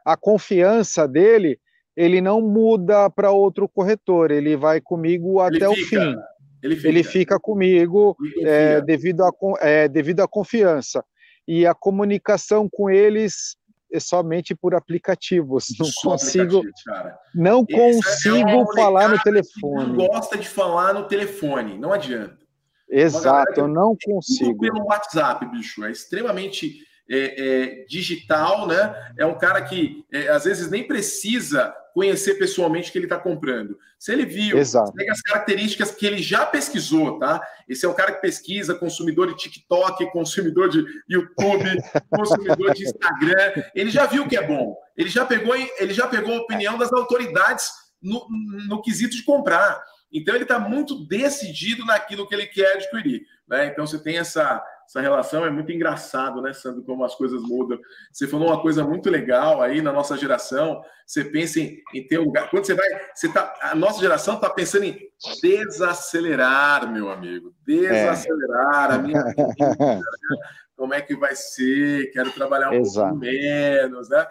a 0.04 0.16
confiança 0.16 1.06
dele, 1.08 1.58
ele 1.96 2.20
não 2.20 2.40
muda 2.40 3.08
para 3.10 3.30
outro 3.30 3.68
corretor, 3.68 4.30
ele 4.30 4.56
vai 4.56 4.80
comigo 4.80 5.40
até 5.40 5.68
o 5.68 5.74
fim. 5.74 6.16
Ele 6.62 6.76
fica, 6.76 6.88
ele 6.88 7.02
fica 7.02 7.40
comigo 7.40 8.16
é, 8.40 8.80
devido, 8.80 9.22
a, 9.22 9.30
é, 9.60 9.88
devido 9.88 10.20
à 10.20 10.28
confiança 10.28 11.04
e 11.46 11.66
a 11.66 11.75
comunicação 11.75 12.68
com 12.70 12.88
eles 12.90 13.56
é 13.92 14.00
somente 14.00 14.54
por 14.54 14.75
aplicativos. 14.75 15.68
Não 15.78 15.87
Só 15.87 16.11
consigo, 16.11 16.62
não 17.34 17.64
Esse 17.68 17.75
é 17.75 17.92
consigo 17.92 18.49
é 18.49 18.75
falar 18.75 19.08
no 19.08 19.18
telefone. 19.20 19.96
Não 19.96 20.06
gosta 20.06 20.38
de 20.38 20.49
falar 20.49 20.94
no 20.94 21.06
telefone, 21.06 21.78
não 21.78 21.92
adianta. 21.92 22.38
Exato, 22.88 23.61
eu 23.61 23.68
não 23.68 23.96
consigo. 24.02 24.58
Pelo 24.61 24.84
WhatsApp, 24.87 25.46
bicho, 25.46 25.84
é 25.84 25.90
extremamente 25.90 26.78
é, 27.11 27.80
é, 27.80 27.84
digital, 27.87 28.66
né? 28.66 28.94
É 29.18 29.26
um 29.26 29.37
cara 29.37 29.62
que 29.62 30.04
é, 30.12 30.28
às 30.28 30.44
vezes 30.44 30.70
nem 30.70 30.87
precisa 30.87 31.75
conhecer 31.92 32.34
pessoalmente 32.34 32.88
o 32.88 32.92
que 32.92 32.99
ele 32.99 33.06
está 33.06 33.18
comprando. 33.18 33.78
Se 33.99 34.12
ele 34.12 34.25
viu, 34.25 34.56
pega 34.96 35.12
as 35.12 35.20
características 35.20 35.92
que 35.92 36.06
ele 36.06 36.22
já 36.22 36.44
pesquisou, 36.44 37.18
tá? 37.18 37.40
Esse 37.68 37.87
é 37.87 37.88
o 37.88 37.94
cara 37.94 38.12
que 38.12 38.20
pesquisa, 38.20 38.75
consumidor 38.75 39.28
de 39.28 39.37
TikTok, 39.37 40.11
consumidor 40.11 40.68
de 40.68 40.84
YouTube, 41.08 41.64
consumidor 42.11 42.75
de 42.75 42.84
Instagram. 42.84 43.64
Ele 43.75 43.90
já 43.90 44.06
viu 44.06 44.25
o 44.25 44.28
que 44.28 44.37
é 44.37 44.46
bom. 44.46 44.76
Ele 44.96 45.08
já 45.08 45.25
pegou, 45.25 45.54
ele 45.54 45.94
já 45.94 46.06
pegou 46.06 46.34
a 46.34 46.40
opinião 46.40 46.76
das 46.76 46.92
autoridades 46.92 47.70
no, 48.00 48.26
no 48.68 48.82
quesito 48.82 49.16
de 49.16 49.25
comprar. 49.25 49.82
Então 50.12 50.34
ele 50.34 50.44
está 50.44 50.58
muito 50.58 51.06
decidido 51.06 51.84
naquilo 51.87 52.28
que 52.28 52.34
ele 52.34 52.46
quer 52.46 52.75
adquirir. 52.75 53.22
Né? 53.49 53.66
Então 53.66 53.87
você 53.87 53.99
tem 53.99 54.18
essa, 54.18 54.62
essa 54.92 55.00
relação, 55.00 55.46
é 55.46 55.50
muito 55.50 55.72
engraçado, 55.72 56.42
né, 56.42 56.52
Sandro, 56.52 56.82
como 56.82 57.02
as 57.02 57.14
coisas 57.14 57.40
mudam. 57.40 57.80
Você 58.12 58.28
falou 58.28 58.49
uma 58.49 58.61
coisa 58.61 58.84
muito 58.84 59.08
legal 59.08 59.62
aí 59.62 59.80
na 59.80 59.90
nossa 59.90 60.18
geração. 60.18 60.82
Você 61.06 61.25
pensa 61.25 61.61
em, 61.61 61.78
em 61.94 62.06
ter 62.06 62.18
um 62.18 62.25
lugar. 62.25 62.50
Quando 62.50 62.66
você 62.66 62.75
vai. 62.75 62.87
Você 63.14 63.32
tá, 63.32 63.54
a 63.62 63.75
nossa 63.75 63.99
geração 64.00 64.34
está 64.34 64.50
pensando 64.50 64.84
em 64.84 64.99
desacelerar, 65.42 66.92
meu 66.92 67.11
amigo. 67.11 67.54
Desacelerar 67.66 68.90
é. 68.90 68.94
a 68.94 68.99
minha 68.99 69.25
vida. 69.25 69.76
Né? 69.80 70.02
Como 70.76 70.92
é 70.92 71.00
que 71.00 71.16
vai 71.16 71.34
ser? 71.34 72.11
Quero 72.12 72.30
trabalhar 72.30 72.70
um 72.70 72.75
Exato. 72.75 73.08
pouco 73.08 73.20
menos, 73.20 74.11
né? 74.11 74.26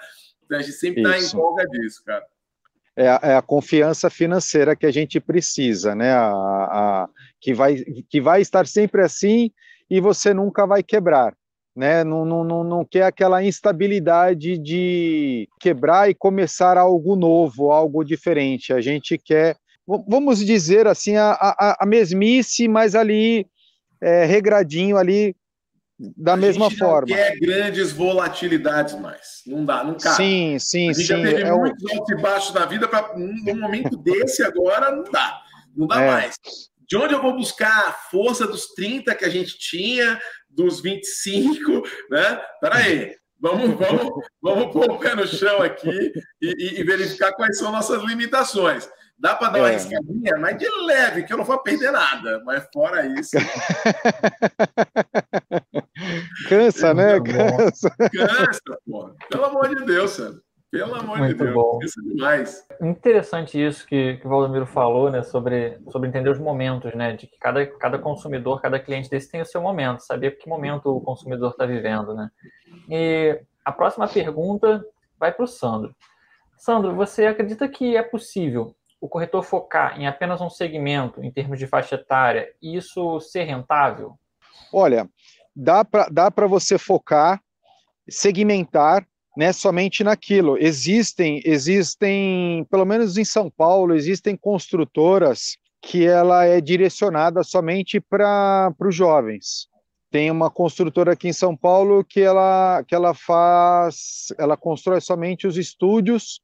Então 0.46 0.60
a 0.60 0.62
gente 0.62 0.74
sempre 0.74 1.01
está 1.01 1.18
em 1.18 1.27
folga 1.27 1.65
disso, 1.65 2.03
cara 2.06 2.24
é 2.94 3.08
a, 3.08 3.20
é 3.24 3.36
a, 3.36 3.41
confiança 3.41 4.10
financeira 4.10 4.75
que 4.75 4.86
a 4.86 4.91
gente 4.91 5.18
precisa, 5.18 5.96
né? 5.96 6.12
A, 6.12 6.27
a, 6.27 7.10
que, 7.39 7.53
vai, 7.53 7.77
que 7.77 8.20
vai 8.20 8.41
estar 8.41 8.68
sempre 8.68 9.01
assim 9.01 9.50
e 9.92 10.00
você 10.00 10.34
nunca 10.34 10.66
vai 10.66 10.82
quebrar. 10.82 11.36
Né? 11.76 12.02
Não, 12.04 12.24
não, 12.24 12.44
não, 12.46 12.64
não 12.64 12.86
quer 12.86 13.04
aquela 13.04 13.44
instabilidade 13.44 14.58
de 14.58 15.50
quebrar 15.60 16.10
e 16.10 16.16
começar 16.16 16.78
algo 16.78 17.16
novo, 17.18 17.72
algo 17.72 18.04
diferente. 18.04 18.74
A 18.74 18.80
gente 18.80 19.18
quer, 19.18 19.58
vamos 20.08 20.46
dizer 20.46 20.88
assim, 20.88 21.18
a, 21.18 21.32
a, 21.34 21.78
a 21.82 21.86
mesmice, 21.86 22.70
mas 22.70 22.96
ali 22.96 23.46
é, 24.02 24.24
regradinho 24.24 24.96
ali 24.96 25.36
da 26.18 26.34
a 26.34 26.38
mesma 26.38 26.70
gente 26.70 26.80
forma. 26.80 27.08
Não 27.10 27.16
quer 27.16 27.40
grandes 27.40 27.92
volatilidades 27.92 28.96
mais. 28.96 29.42
Não 29.46 29.66
dá, 29.66 29.84
não 29.84 29.96
cabe. 29.96 30.16
Sim, 30.16 30.58
sim, 30.58 30.90
a 30.90 30.94
gente 30.94 31.02
sim. 31.02 31.04
já 31.06 31.22
teve 31.22 31.42
é 31.44 31.52
muitos 31.52 31.92
altos 31.92 32.18
e 32.18 32.22
baixos 32.22 32.54
na 32.54 32.66
vida 32.66 32.88
para 32.88 33.18
num 33.18 33.60
momento 33.60 33.98
desse 33.98 34.42
agora 34.42 34.92
não 34.92 35.04
dá. 35.12 35.42
Não 35.76 35.88
dá 35.88 36.02
é. 36.02 36.12
mais. 36.12 36.36
De 36.92 36.98
onde 36.98 37.14
eu 37.14 37.22
vou 37.22 37.34
buscar 37.34 37.88
a 37.88 37.94
força 37.94 38.46
dos 38.46 38.74
30 38.74 39.16
que 39.16 39.24
a 39.24 39.30
gente 39.30 39.58
tinha, 39.58 40.20
dos 40.50 40.82
25, 40.82 41.84
né? 42.12 42.42
Peraí. 42.60 43.16
Vamos, 43.40 43.78
vamos, 43.78 44.12
vamos 44.42 44.74
pôr 44.74 44.92
o 44.92 45.00
pé 45.00 45.16
no 45.16 45.26
chão 45.26 45.64
aqui 45.64 46.12
e, 46.42 46.80
e 46.80 46.84
verificar 46.84 47.32
quais 47.32 47.58
são 47.58 47.72
nossas 47.72 48.04
limitações. 48.04 48.90
Dá 49.18 49.34
para 49.34 49.54
dar 49.54 49.60
uma 49.60 49.70
é. 49.70 49.76
riscadinha, 49.76 50.36
mas 50.38 50.58
de 50.58 50.68
leve, 50.86 51.24
que 51.24 51.32
eu 51.32 51.38
não 51.38 51.46
vou 51.46 51.64
perder 51.64 51.92
nada. 51.92 52.44
Mas 52.44 52.68
fora 52.74 53.08
isso. 53.08 53.38
Cansa, 56.50 56.94
né? 56.94 57.22
Cansa. 57.22 57.90
Cansa, 57.98 58.60
pô. 58.86 59.16
Pelo 59.30 59.46
amor 59.46 59.74
de 59.74 59.86
Deus, 59.86 60.12
Sandro. 60.12 60.44
Pelo 60.72 60.96
amor 60.96 61.18
Muito 61.18 61.38
de 61.38 61.44
Deus. 61.44 61.54
Bom. 61.54 61.80
Isso 61.84 62.00
é 62.00 62.04
demais. 62.04 62.68
Interessante 62.82 63.62
isso 63.62 63.86
que, 63.86 64.16
que 64.16 64.25
o 64.25 64.30
Valdomiro 64.30 64.66
falou, 64.66 65.12
né? 65.12 65.22
Sobre, 65.22 65.78
sobre 65.92 66.08
entender 66.08 66.30
os 66.30 66.40
momentos, 66.40 66.96
né? 66.96 67.13
De 67.13 67.28
que 67.28 67.38
cada, 67.38 67.66
cada 67.66 68.00
consumidor, 68.00 68.62
cada 68.62 68.80
cliente 68.80 69.10
desse 69.10 69.30
tem 69.30 69.42
o 69.42 69.46
seu 69.46 69.62
momento, 69.62 70.00
saber 70.00 70.38
que 70.38 70.48
momento 70.48 70.86
o 70.88 71.01
consumidor 71.01 71.51
está 71.51 71.66
vivendo, 71.66 72.13
né? 72.13 72.32
E 72.90 73.38
a 73.66 73.72
próxima 73.74 74.08
pergunta 74.08 74.82
vai 75.20 75.34
para 75.34 75.44
o 75.44 75.48
Sandro. 75.48 75.94
Sandro, 76.58 76.96
você 76.96 77.25
acredita 77.25 77.68
que 77.68 77.98
é 77.98 78.01
possível 78.01 78.74
o 79.01 79.10
corretor 79.10 79.44
focar 79.44 80.00
em 80.00 80.08
apenas 80.08 80.40
um 80.40 80.50
segmento 80.50 81.22
em 81.22 81.32
termos 81.32 81.60
de 81.60 81.68
faixa 81.68 81.96
etária 81.96 82.54
e 82.62 82.78
isso 82.78 83.20
ser 83.20 83.44
rentável? 83.44 84.18
Olha, 84.72 85.10
dá 85.54 85.84
para 85.84 86.08
dá 86.10 86.30
você 86.48 86.78
focar, 86.78 87.42
segmentar 88.08 89.06
né, 89.36 89.54
somente 89.54 90.04
naquilo. 90.04 90.58
Existem, 90.58 91.42
existem, 91.46 92.66
pelo 92.70 92.86
menos 92.86 93.18
em 93.18 93.26
São 93.26 93.50
Paulo, 93.50 93.96
existem 93.96 94.36
construtoras 94.36 95.58
que 95.82 96.06
ela 96.06 96.46
é 96.46 96.62
direcionada 96.62 97.44
somente 97.44 98.00
para 98.00 98.74
os 98.80 98.96
jovens. 98.96 99.68
Tem 100.12 100.30
uma 100.30 100.50
construtora 100.50 101.14
aqui 101.14 101.30
em 101.30 101.34
São 101.34 101.56
Paulo 101.56 102.04
que 102.04 102.20
ela, 102.20 102.84
que 102.86 102.94
ela 102.94 103.14
faz, 103.14 104.28
ela 104.38 104.58
constrói 104.58 105.00
somente 105.00 105.48
os 105.48 105.58
estúdios 105.58 106.42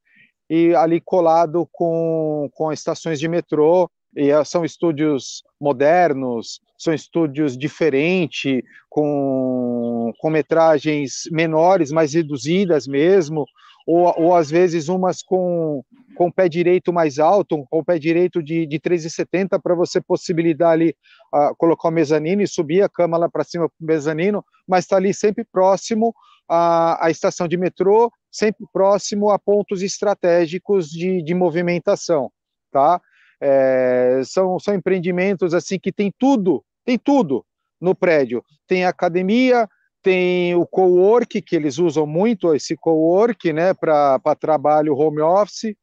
e 0.50 0.74
ali 0.74 1.02
colado 1.02 1.68
com, 1.72 2.50
com 2.54 2.72
estações 2.72 3.20
de 3.20 3.28
metrô. 3.28 3.92
E 4.18 4.32
é, 4.32 4.44
são 4.44 4.66
estúdios 4.66 5.44
modernos, 5.62 6.60
são 6.78 6.94
estúdios 6.94 7.58
diferentes, 7.58 8.62
com, 8.90 10.12
com 10.20 10.30
metragens 10.30 11.24
menores, 11.32 11.92
mais 11.92 12.14
reduzidas 12.14 12.88
mesmo, 12.88 13.46
ou, 13.86 14.14
ou 14.18 14.36
às 14.36 14.50
vezes 14.50 14.90
umas 14.90 15.22
com, 15.22 15.84
com 16.16 16.32
pé 16.32 16.50
direito 16.50 16.92
mais 16.92 17.20
alto, 17.20 17.64
com 17.70 17.84
pé 17.84 18.00
direito 18.00 18.42
de, 18.42 18.66
de 18.66 18.80
3,70 18.80 19.62
para 19.62 19.76
você 19.76 20.02
possibilitar 20.02 20.72
ali 20.72 20.96
uh, 21.34 21.56
colocar 21.56 21.90
o 21.90 21.92
mezanino 21.92 22.42
e 22.42 22.48
subir 22.48 22.82
a 22.82 22.90
cama 22.90 23.18
lá 23.18 23.30
para 23.30 23.44
cima 23.44 23.70
para 23.70 23.84
o 23.84 23.88
mezanino, 23.88 24.44
mas 24.68 24.84
está 24.84 24.98
ali 24.98 25.14
sempre 25.14 25.46
próximo 25.46 26.14
à, 26.50 27.06
à 27.06 27.12
estação 27.12 27.48
de 27.48 27.56
metrô 27.56 28.12
sempre 28.32 28.66
próximo 28.72 29.32
a 29.32 29.40
pontos 29.40 29.82
estratégicos 29.82 30.90
de, 30.90 31.24
de 31.24 31.34
movimentação, 31.34 32.32
tá? 32.72 33.02
É, 33.40 34.22
são, 34.26 34.60
são 34.60 34.74
empreendimentos 34.74 35.54
assim 35.54 35.78
que 35.80 35.92
tem 35.92 36.12
tudo, 36.18 36.64
tem 36.84 36.98
tudo 36.98 37.46
no 37.80 37.94
prédio. 37.96 38.44
Tem 38.68 38.86
academia, 38.86 39.68
tem 40.02 40.56
o 40.56 40.66
co-work, 40.66 41.42
que 41.42 41.56
eles 41.56 41.78
usam 41.78 42.06
muito 42.06 42.54
esse 42.54 42.76
co-work, 42.76 43.52
né, 43.54 43.74
para 43.74 44.20
trabalho 44.40 44.96
home 44.96 45.22
office. 45.22 45.76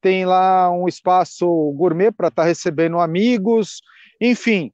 Tem 0.00 0.24
lá 0.24 0.70
um 0.70 0.86
espaço 0.86 1.46
gourmet 1.72 2.12
para 2.12 2.28
estar 2.28 2.42
tá 2.42 2.48
recebendo 2.48 2.98
amigos, 2.98 3.82
enfim, 4.20 4.72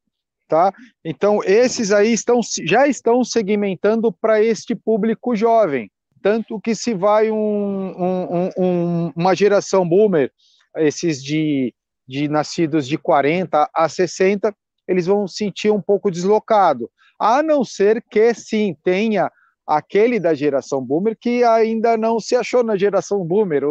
tá? 0.49 0.73
Então 1.05 1.41
esses 1.43 1.91
aí 1.91 2.12
estão 2.12 2.41
já 2.67 2.87
estão 2.87 3.25
segmentando 3.25 4.12
para 4.12 4.43
este 4.43 4.75
público 4.75 5.35
jovem, 5.35 5.91
tanto 6.21 6.61
que 6.61 6.75
se 6.75 6.93
vai 6.93 7.31
um, 7.31 7.37
um, 7.37 8.50
um, 8.59 9.12
uma 9.17 9.35
geração 9.35 9.88
boomer, 9.88 10.31
esses 10.76 11.23
de, 11.23 11.75
de 12.12 12.28
nascidos 12.28 12.87
de 12.87 12.99
40 12.99 13.71
a 13.75 13.88
60, 13.88 14.54
eles 14.87 15.07
vão 15.07 15.26
sentir 15.26 15.71
um 15.71 15.81
pouco 15.81 16.11
deslocado, 16.11 16.90
a 17.19 17.42
não 17.42 17.64
ser 17.64 18.04
que 18.11 18.35
sim 18.35 18.76
tenha 18.85 19.33
aquele 19.66 20.21
da 20.21 20.35
geração 20.35 20.85
boomer 20.85 21.16
que 21.19 21.42
ainda 21.42 21.97
não 21.97 22.21
se 22.21 22.37
achou 22.37 22.62
na 22.62 22.76
geração 22.76 23.25
boomer, 23.25 23.62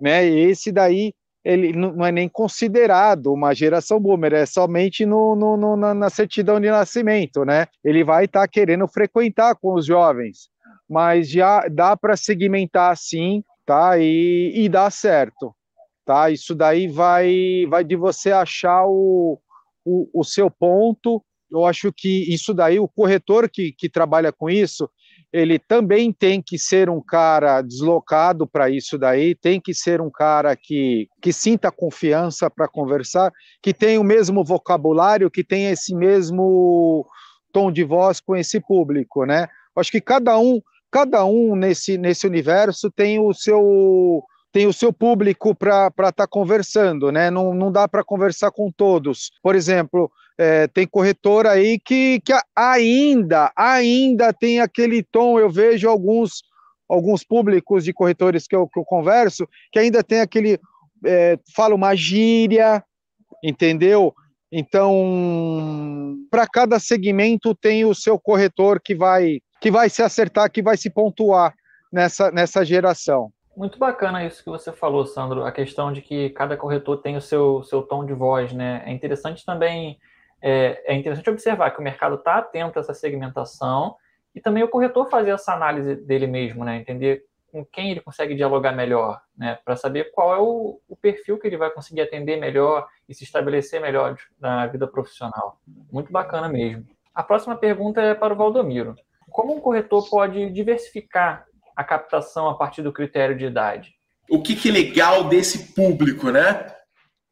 né? 0.00 0.24
Esse 0.24 0.72
daí 0.72 1.12
ele 1.44 1.74
não 1.74 2.04
é 2.06 2.10
nem 2.10 2.28
considerado 2.28 3.32
uma 3.32 3.54
geração 3.54 4.00
boomer, 4.00 4.32
é 4.32 4.46
somente 4.46 5.04
no, 5.04 5.36
no, 5.36 5.56
no 5.56 5.76
na 5.76 6.08
certidão 6.08 6.58
de 6.58 6.70
nascimento, 6.70 7.44
né? 7.44 7.66
Ele 7.84 8.02
vai 8.02 8.24
estar 8.24 8.40
tá 8.40 8.48
querendo 8.48 8.88
frequentar 8.88 9.56
com 9.56 9.74
os 9.74 9.84
jovens, 9.84 10.48
mas 10.88 11.28
já 11.28 11.66
dá 11.68 11.94
para 11.96 12.16
segmentar 12.16 12.92
assim, 12.92 13.44
tá? 13.66 13.98
E, 13.98 14.52
e 14.54 14.68
dá 14.70 14.88
certo, 14.90 15.54
tá? 16.04 16.30
Isso 16.30 16.54
daí 16.54 16.88
vai, 16.88 17.66
vai 17.68 17.84
de 17.84 17.96
você 17.96 18.30
achar 18.30 18.84
o, 18.86 19.38
o, 19.84 20.20
o 20.20 20.24
seu 20.24 20.50
ponto. 20.50 21.22
Eu 21.50 21.64
acho 21.64 21.92
que 21.92 22.32
isso 22.32 22.54
daí, 22.54 22.78
o 22.78 22.88
corretor 22.88 23.48
que, 23.48 23.72
que 23.72 23.88
trabalha 23.88 24.32
com 24.32 24.48
isso, 24.48 24.88
ele 25.32 25.58
também 25.58 26.12
tem 26.12 26.42
que 26.42 26.58
ser 26.58 26.90
um 26.90 27.00
cara 27.00 27.62
deslocado 27.62 28.46
para 28.46 28.68
isso 28.68 28.98
daí, 28.98 29.34
tem 29.34 29.60
que 29.60 29.72
ser 29.72 30.00
um 30.00 30.10
cara 30.10 30.56
que, 30.56 31.08
que 31.22 31.32
sinta 31.32 31.70
confiança 31.70 32.50
para 32.50 32.68
conversar, 32.68 33.32
que 33.62 33.72
tenha 33.72 34.00
o 34.00 34.04
mesmo 34.04 34.44
vocabulário, 34.44 35.30
que 35.30 35.44
tenha 35.44 35.70
esse 35.70 35.94
mesmo 35.94 37.06
tom 37.52 37.70
de 37.70 37.84
voz 37.84 38.20
com 38.20 38.36
esse 38.36 38.60
público, 38.60 39.24
né? 39.24 39.48
Acho 39.76 39.90
que 39.92 40.00
cada 40.00 40.36
um, 40.38 40.60
cada 40.90 41.24
um 41.24 41.54
nesse, 41.54 41.96
nesse 41.96 42.26
universo 42.26 42.90
tem 42.90 43.18
o 43.18 43.32
seu 43.32 44.24
tem 44.52 44.66
o 44.66 44.72
seu 44.72 44.92
público 44.92 45.54
para 45.54 45.88
estar 45.88 46.12
tá 46.12 46.26
conversando, 46.26 47.12
né? 47.12 47.30
Não, 47.30 47.54
não 47.54 47.70
dá 47.70 47.86
para 47.86 48.04
conversar 48.04 48.50
com 48.50 48.70
todos. 48.70 49.30
Por 49.42 49.54
exemplo, 49.54 50.10
é, 50.36 50.66
tem 50.66 50.86
corretor 50.86 51.46
aí 51.46 51.78
que, 51.78 52.20
que 52.20 52.32
ainda, 52.56 53.52
ainda 53.54 54.32
tem 54.32 54.60
aquele 54.60 55.02
tom, 55.02 55.38
eu 55.38 55.50
vejo 55.50 55.88
alguns, 55.88 56.42
alguns 56.88 57.22
públicos 57.22 57.84
de 57.84 57.92
corretores 57.92 58.46
que 58.46 58.56
eu, 58.56 58.66
que 58.66 58.78
eu 58.78 58.84
converso, 58.84 59.48
que 59.70 59.78
ainda 59.78 60.02
tem 60.02 60.20
aquele, 60.20 60.58
é, 61.04 61.38
fala 61.54 61.74
uma 61.74 61.94
gíria, 61.94 62.82
entendeu? 63.44 64.14
Então, 64.50 66.16
para 66.28 66.46
cada 66.46 66.80
segmento 66.80 67.54
tem 67.54 67.84
o 67.84 67.94
seu 67.94 68.18
corretor 68.18 68.80
que 68.80 68.96
vai, 68.96 69.40
que 69.60 69.70
vai 69.70 69.88
se 69.88 70.02
acertar, 70.02 70.50
que 70.50 70.60
vai 70.60 70.76
se 70.76 70.90
pontuar 70.90 71.54
nessa, 71.92 72.32
nessa 72.32 72.64
geração. 72.64 73.32
Muito 73.60 73.78
bacana 73.78 74.24
isso 74.24 74.42
que 74.42 74.48
você 74.48 74.72
falou, 74.72 75.04
Sandro, 75.04 75.44
a 75.44 75.52
questão 75.52 75.92
de 75.92 76.00
que 76.00 76.30
cada 76.30 76.56
corretor 76.56 76.96
tem 77.02 77.18
o 77.18 77.20
seu, 77.20 77.62
seu 77.62 77.82
tom 77.82 78.06
de 78.06 78.14
voz, 78.14 78.54
né? 78.54 78.82
É 78.86 78.90
interessante 78.90 79.44
também 79.44 80.00
é, 80.40 80.82
é 80.90 80.96
interessante 80.96 81.28
observar 81.28 81.70
que 81.70 81.78
o 81.78 81.82
mercado 81.82 82.14
está 82.14 82.38
atento 82.38 82.78
a 82.78 82.80
essa 82.80 82.94
segmentação 82.94 83.96
e 84.34 84.40
também 84.40 84.62
o 84.62 84.68
corretor 84.68 85.10
fazer 85.10 85.32
essa 85.32 85.52
análise 85.52 85.94
dele 85.94 86.26
mesmo, 86.26 86.64
né? 86.64 86.78
Entender 86.78 87.26
com 87.52 87.62
quem 87.62 87.90
ele 87.90 88.00
consegue 88.00 88.34
dialogar 88.34 88.72
melhor, 88.72 89.20
né? 89.36 89.58
Para 89.62 89.76
saber 89.76 90.10
qual 90.10 90.34
é 90.34 90.38
o, 90.38 90.80
o, 90.88 90.96
perfil 90.96 91.38
que 91.38 91.46
ele 91.46 91.58
vai 91.58 91.68
conseguir 91.68 92.00
atender 92.00 92.38
melhor 92.38 92.88
e 93.06 93.14
se 93.14 93.24
estabelecer 93.24 93.78
melhor 93.78 94.16
na 94.40 94.66
vida 94.68 94.86
profissional. 94.86 95.60
Muito 95.92 96.10
bacana 96.10 96.48
mesmo. 96.48 96.86
A 97.14 97.22
próxima 97.22 97.54
pergunta 97.56 98.00
é 98.00 98.14
para 98.14 98.32
o 98.32 98.36
Valdomiro. 98.38 98.94
Como 99.30 99.54
um 99.54 99.60
corretor 99.60 100.08
pode 100.08 100.48
diversificar 100.48 101.44
a 101.76 101.84
captação 101.84 102.48
a 102.48 102.56
partir 102.56 102.82
do 102.82 102.92
critério 102.92 103.36
de 103.36 103.46
idade? 103.46 103.92
O 104.28 104.42
que, 104.42 104.54
que 104.54 104.68
é 104.68 104.72
legal 104.72 105.24
desse 105.24 105.74
público, 105.74 106.30
né? 106.30 106.66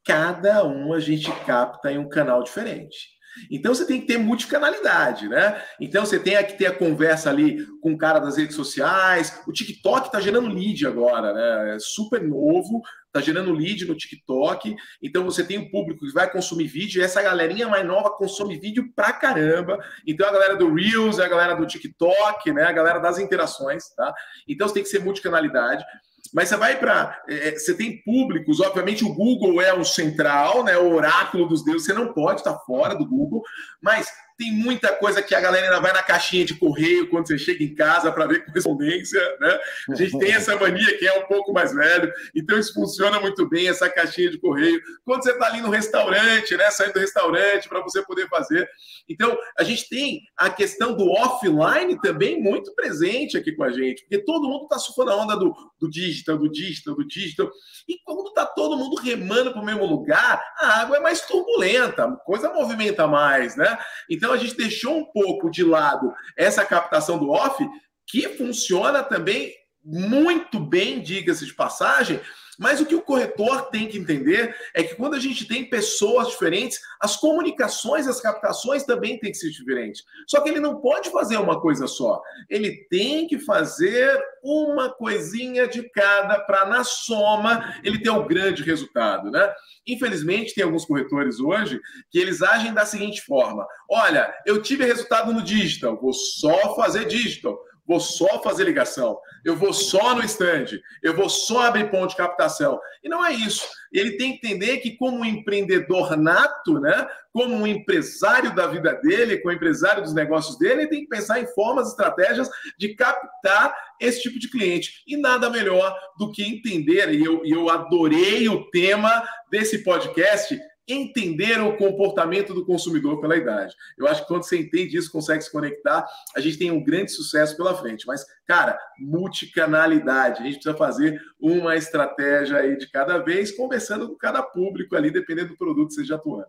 cada 0.08 0.64
um 0.64 0.94
a 0.94 1.00
gente 1.00 1.30
capta 1.44 1.92
em 1.92 1.98
um 1.98 2.08
canal 2.08 2.42
diferente. 2.42 3.17
Então 3.50 3.74
você 3.74 3.86
tem 3.86 4.00
que 4.00 4.06
ter 4.06 4.18
multicanalidade, 4.18 5.28
né? 5.28 5.62
Então 5.80 6.04
você 6.04 6.18
tem 6.18 6.36
que 6.44 6.54
ter 6.54 6.66
a 6.66 6.74
conversa 6.74 7.30
ali 7.30 7.66
com 7.80 7.92
o 7.92 7.98
cara 7.98 8.18
das 8.18 8.36
redes 8.36 8.56
sociais. 8.56 9.42
O 9.46 9.52
TikTok 9.52 10.06
está 10.06 10.20
gerando 10.20 10.48
lead 10.48 10.86
agora, 10.86 11.32
né? 11.32 11.76
É 11.76 11.78
super 11.78 12.22
novo, 12.22 12.82
está 13.06 13.20
gerando 13.20 13.52
lead 13.52 13.86
no 13.86 13.96
TikTok. 13.96 14.74
Então 15.02 15.24
você 15.24 15.44
tem 15.44 15.58
um 15.58 15.70
público 15.70 16.06
que 16.06 16.12
vai 16.12 16.30
consumir 16.30 16.66
vídeo, 16.66 17.00
e 17.00 17.04
essa 17.04 17.22
galerinha 17.22 17.68
mais 17.68 17.86
nova 17.86 18.10
consome 18.10 18.58
vídeo 18.58 18.90
pra 18.94 19.12
caramba. 19.12 19.78
Então 20.06 20.28
a 20.28 20.32
galera 20.32 20.56
do 20.56 20.72
Reels, 20.72 21.18
a 21.18 21.28
galera 21.28 21.54
do 21.54 21.66
TikTok, 21.66 22.52
né? 22.52 22.64
A 22.64 22.72
galera 22.72 22.98
das 22.98 23.18
interações, 23.18 23.88
tá? 23.94 24.14
Então 24.46 24.68
você 24.68 24.74
tem 24.74 24.82
que 24.82 24.88
ser 24.88 25.02
multicanalidade. 25.02 25.84
Mas 26.32 26.48
você 26.48 26.56
vai 26.56 26.78
para. 26.78 27.22
É, 27.28 27.48
é, 27.48 27.52
você 27.52 27.74
tem 27.74 28.02
públicos, 28.02 28.60
obviamente 28.60 29.04
o 29.04 29.12
Google 29.12 29.60
é 29.60 29.72
o 29.72 29.84
central, 29.84 30.64
né, 30.64 30.76
o 30.76 30.94
oráculo 30.94 31.46
dos 31.46 31.64
deuses, 31.64 31.86
você 31.86 31.92
não 31.92 32.12
pode 32.12 32.40
estar 32.40 32.54
fora 32.60 32.94
do 32.94 33.06
Google, 33.06 33.42
mas 33.80 34.08
tem 34.38 34.52
muita 34.52 34.92
coisa 34.92 35.20
que 35.20 35.34
a 35.34 35.40
galera 35.40 35.66
ainda 35.66 35.80
vai 35.80 35.92
na 35.92 36.02
caixinha 36.02 36.44
de 36.44 36.54
correio 36.54 37.10
quando 37.10 37.26
você 37.26 37.36
chega 37.36 37.64
em 37.64 37.74
casa 37.74 38.12
para 38.12 38.24
ver 38.24 38.44
correspondência, 38.46 39.20
né? 39.40 39.58
A 39.90 39.94
gente 39.96 40.16
tem 40.16 40.32
essa 40.32 40.54
mania 40.54 40.96
que 40.96 41.06
é 41.06 41.18
um 41.18 41.26
pouco 41.26 41.52
mais 41.52 41.74
velho, 41.74 42.12
então 42.34 42.56
isso 42.56 42.72
funciona 42.72 43.18
muito 43.18 43.48
bem, 43.48 43.68
essa 43.68 43.90
caixinha 43.90 44.30
de 44.30 44.38
correio. 44.38 44.80
Quando 45.04 45.24
você 45.24 45.32
está 45.32 45.46
ali 45.46 45.60
no 45.60 45.70
restaurante, 45.70 46.56
né? 46.56 46.70
Saindo 46.70 46.94
do 46.94 47.00
restaurante 47.00 47.68
para 47.68 47.82
você 47.82 48.00
poder 48.02 48.28
fazer. 48.28 48.68
Então, 49.08 49.36
a 49.58 49.64
gente 49.64 49.88
tem 49.88 50.20
a 50.36 50.48
questão 50.48 50.96
do 50.96 51.10
offline 51.10 52.00
também 52.00 52.40
muito 52.40 52.72
presente 52.74 53.36
aqui 53.36 53.50
com 53.52 53.64
a 53.64 53.72
gente, 53.72 54.02
porque 54.02 54.18
todo 54.18 54.48
mundo 54.48 54.64
está 54.64 54.78
surfando 54.78 55.10
a 55.10 55.16
onda 55.16 55.36
do, 55.36 55.52
do 55.80 55.88
digital, 55.88 56.38
do 56.38 56.50
digital, 56.50 56.94
do 56.94 57.06
digital. 57.06 57.50
E 57.88 57.98
quando 58.04 58.28
está 58.28 58.44
todo 58.44 58.76
mundo 58.76 58.96
remando 58.96 59.52
para 59.52 59.62
o 59.62 59.64
mesmo 59.64 59.86
lugar, 59.86 60.42
a 60.58 60.80
água 60.80 60.96
é 60.96 61.00
mais 61.00 61.22
turbulenta, 61.26 62.04
a 62.04 62.16
coisa 62.16 62.52
movimenta 62.52 63.06
mais, 63.06 63.56
né? 63.56 63.78
Então, 64.10 64.32
a 64.32 64.36
gente 64.36 64.56
deixou 64.56 64.96
um 64.96 65.04
pouco 65.04 65.50
de 65.50 65.64
lado 65.64 66.12
essa 66.36 66.64
captação 66.64 67.18
do 67.18 67.30
off, 67.30 67.66
que 68.06 68.28
funciona 68.30 69.02
também 69.02 69.52
muito 69.84 70.58
bem, 70.60 71.00
diga-se 71.00 71.46
de 71.46 71.54
passagem, 71.54 72.20
mas 72.58 72.80
o 72.80 72.86
que 72.86 72.94
o 72.94 73.02
corretor 73.02 73.70
tem 73.70 73.86
que 73.86 73.98
entender 73.98 74.54
é 74.74 74.82
que 74.82 74.96
quando 74.96 75.14
a 75.14 75.20
gente 75.20 75.46
tem 75.46 75.64
pessoas 75.64 76.28
diferentes, 76.28 76.80
as 77.00 77.16
comunicações, 77.16 78.08
as 78.08 78.20
captações 78.20 78.82
também 78.82 79.18
têm 79.18 79.30
que 79.30 79.38
ser 79.38 79.50
diferentes. 79.50 80.04
Só 80.26 80.40
que 80.40 80.48
ele 80.48 80.58
não 80.58 80.80
pode 80.80 81.10
fazer 81.10 81.36
uma 81.36 81.60
coisa 81.60 81.86
só. 81.86 82.20
Ele 82.50 82.84
tem 82.90 83.28
que 83.28 83.38
fazer 83.38 84.20
uma 84.42 84.90
coisinha 84.90 85.68
de 85.68 85.88
cada 85.90 86.40
para, 86.40 86.66
na 86.66 86.82
soma, 86.82 87.74
ele 87.84 88.02
ter 88.02 88.10
um 88.10 88.26
grande 88.26 88.62
resultado, 88.64 89.30
né? 89.30 89.52
Infelizmente, 89.86 90.54
tem 90.54 90.64
alguns 90.64 90.84
corretores 90.84 91.38
hoje 91.38 91.80
que 92.10 92.18
eles 92.18 92.42
agem 92.42 92.74
da 92.74 92.84
seguinte 92.84 93.22
forma: 93.22 93.66
olha, 93.88 94.34
eu 94.44 94.60
tive 94.60 94.84
resultado 94.84 95.32
no 95.32 95.42
digital, 95.42 96.00
vou 96.00 96.12
só 96.12 96.74
fazer 96.74 97.06
digital, 97.06 97.58
vou 97.88 97.98
só 97.98 98.42
fazer 98.42 98.64
ligação, 98.64 99.18
eu 99.42 99.56
vou 99.56 99.72
só 99.72 100.14
no 100.14 100.22
stand, 100.22 100.78
eu 101.02 101.16
vou 101.16 101.30
só 101.30 101.62
abrir 101.62 101.90
ponto 101.90 102.10
de 102.10 102.16
captação. 102.16 102.78
E 103.02 103.08
não 103.08 103.24
é 103.24 103.32
isso. 103.32 103.66
Ele 103.90 104.18
tem 104.18 104.36
que 104.36 104.46
entender 104.46 104.76
que, 104.78 104.96
como 104.98 105.20
um 105.20 105.24
empreendedor 105.24 106.14
nato, 106.14 106.78
né, 106.78 107.08
como 107.32 107.54
um 107.54 107.66
empresário 107.66 108.54
da 108.54 108.66
vida 108.66 108.92
dele, 108.94 109.38
como 109.38 109.54
empresário 109.54 110.02
dos 110.02 110.12
negócios 110.12 110.58
dele, 110.58 110.82
ele 110.82 110.90
tem 110.90 111.00
que 111.00 111.08
pensar 111.08 111.40
em 111.40 111.46
formas, 111.46 111.88
estratégias 111.88 112.50
de 112.76 112.94
captar 112.94 113.74
esse 113.98 114.22
tipo 114.22 114.38
de 114.38 114.50
cliente. 114.50 115.02
E 115.06 115.16
nada 115.16 115.48
melhor 115.48 115.96
do 116.18 116.30
que 116.30 116.42
entender, 116.42 117.14
e 117.14 117.24
eu, 117.24 117.42
e 117.44 117.50
eu 117.50 117.70
adorei 117.70 118.48
o 118.50 118.68
tema 118.70 119.26
desse 119.50 119.82
podcast, 119.82 120.60
entender 120.88 121.60
o 121.60 121.76
comportamento 121.76 122.54
do 122.54 122.64
consumidor 122.64 123.20
pela 123.20 123.36
idade. 123.36 123.74
Eu 123.96 124.06
acho 124.06 124.22
que 124.22 124.28
quando 124.28 124.44
você 124.44 124.58
entende 124.58 124.96
isso, 124.96 125.12
consegue 125.12 125.42
se 125.42 125.52
conectar, 125.52 126.06
a 126.34 126.40
gente 126.40 126.58
tem 126.58 126.70
um 126.70 126.82
grande 126.82 127.12
sucesso 127.12 127.56
pela 127.56 127.74
frente. 127.74 128.06
Mas, 128.06 128.24
cara, 128.46 128.78
multicanalidade. 128.98 130.40
A 130.40 130.44
gente 130.44 130.54
precisa 130.54 130.76
fazer 130.76 131.20
uma 131.38 131.76
estratégia 131.76 132.58
aí 132.58 132.76
de 132.76 132.90
cada 132.90 133.18
vez, 133.18 133.52
conversando 133.52 134.08
com 134.08 134.16
cada 134.16 134.42
público 134.42 134.96
ali, 134.96 135.10
dependendo 135.10 135.50
do 135.50 135.58
produto 135.58 135.88
que 135.88 135.94
seja 135.94 136.14
atuando. 136.14 136.46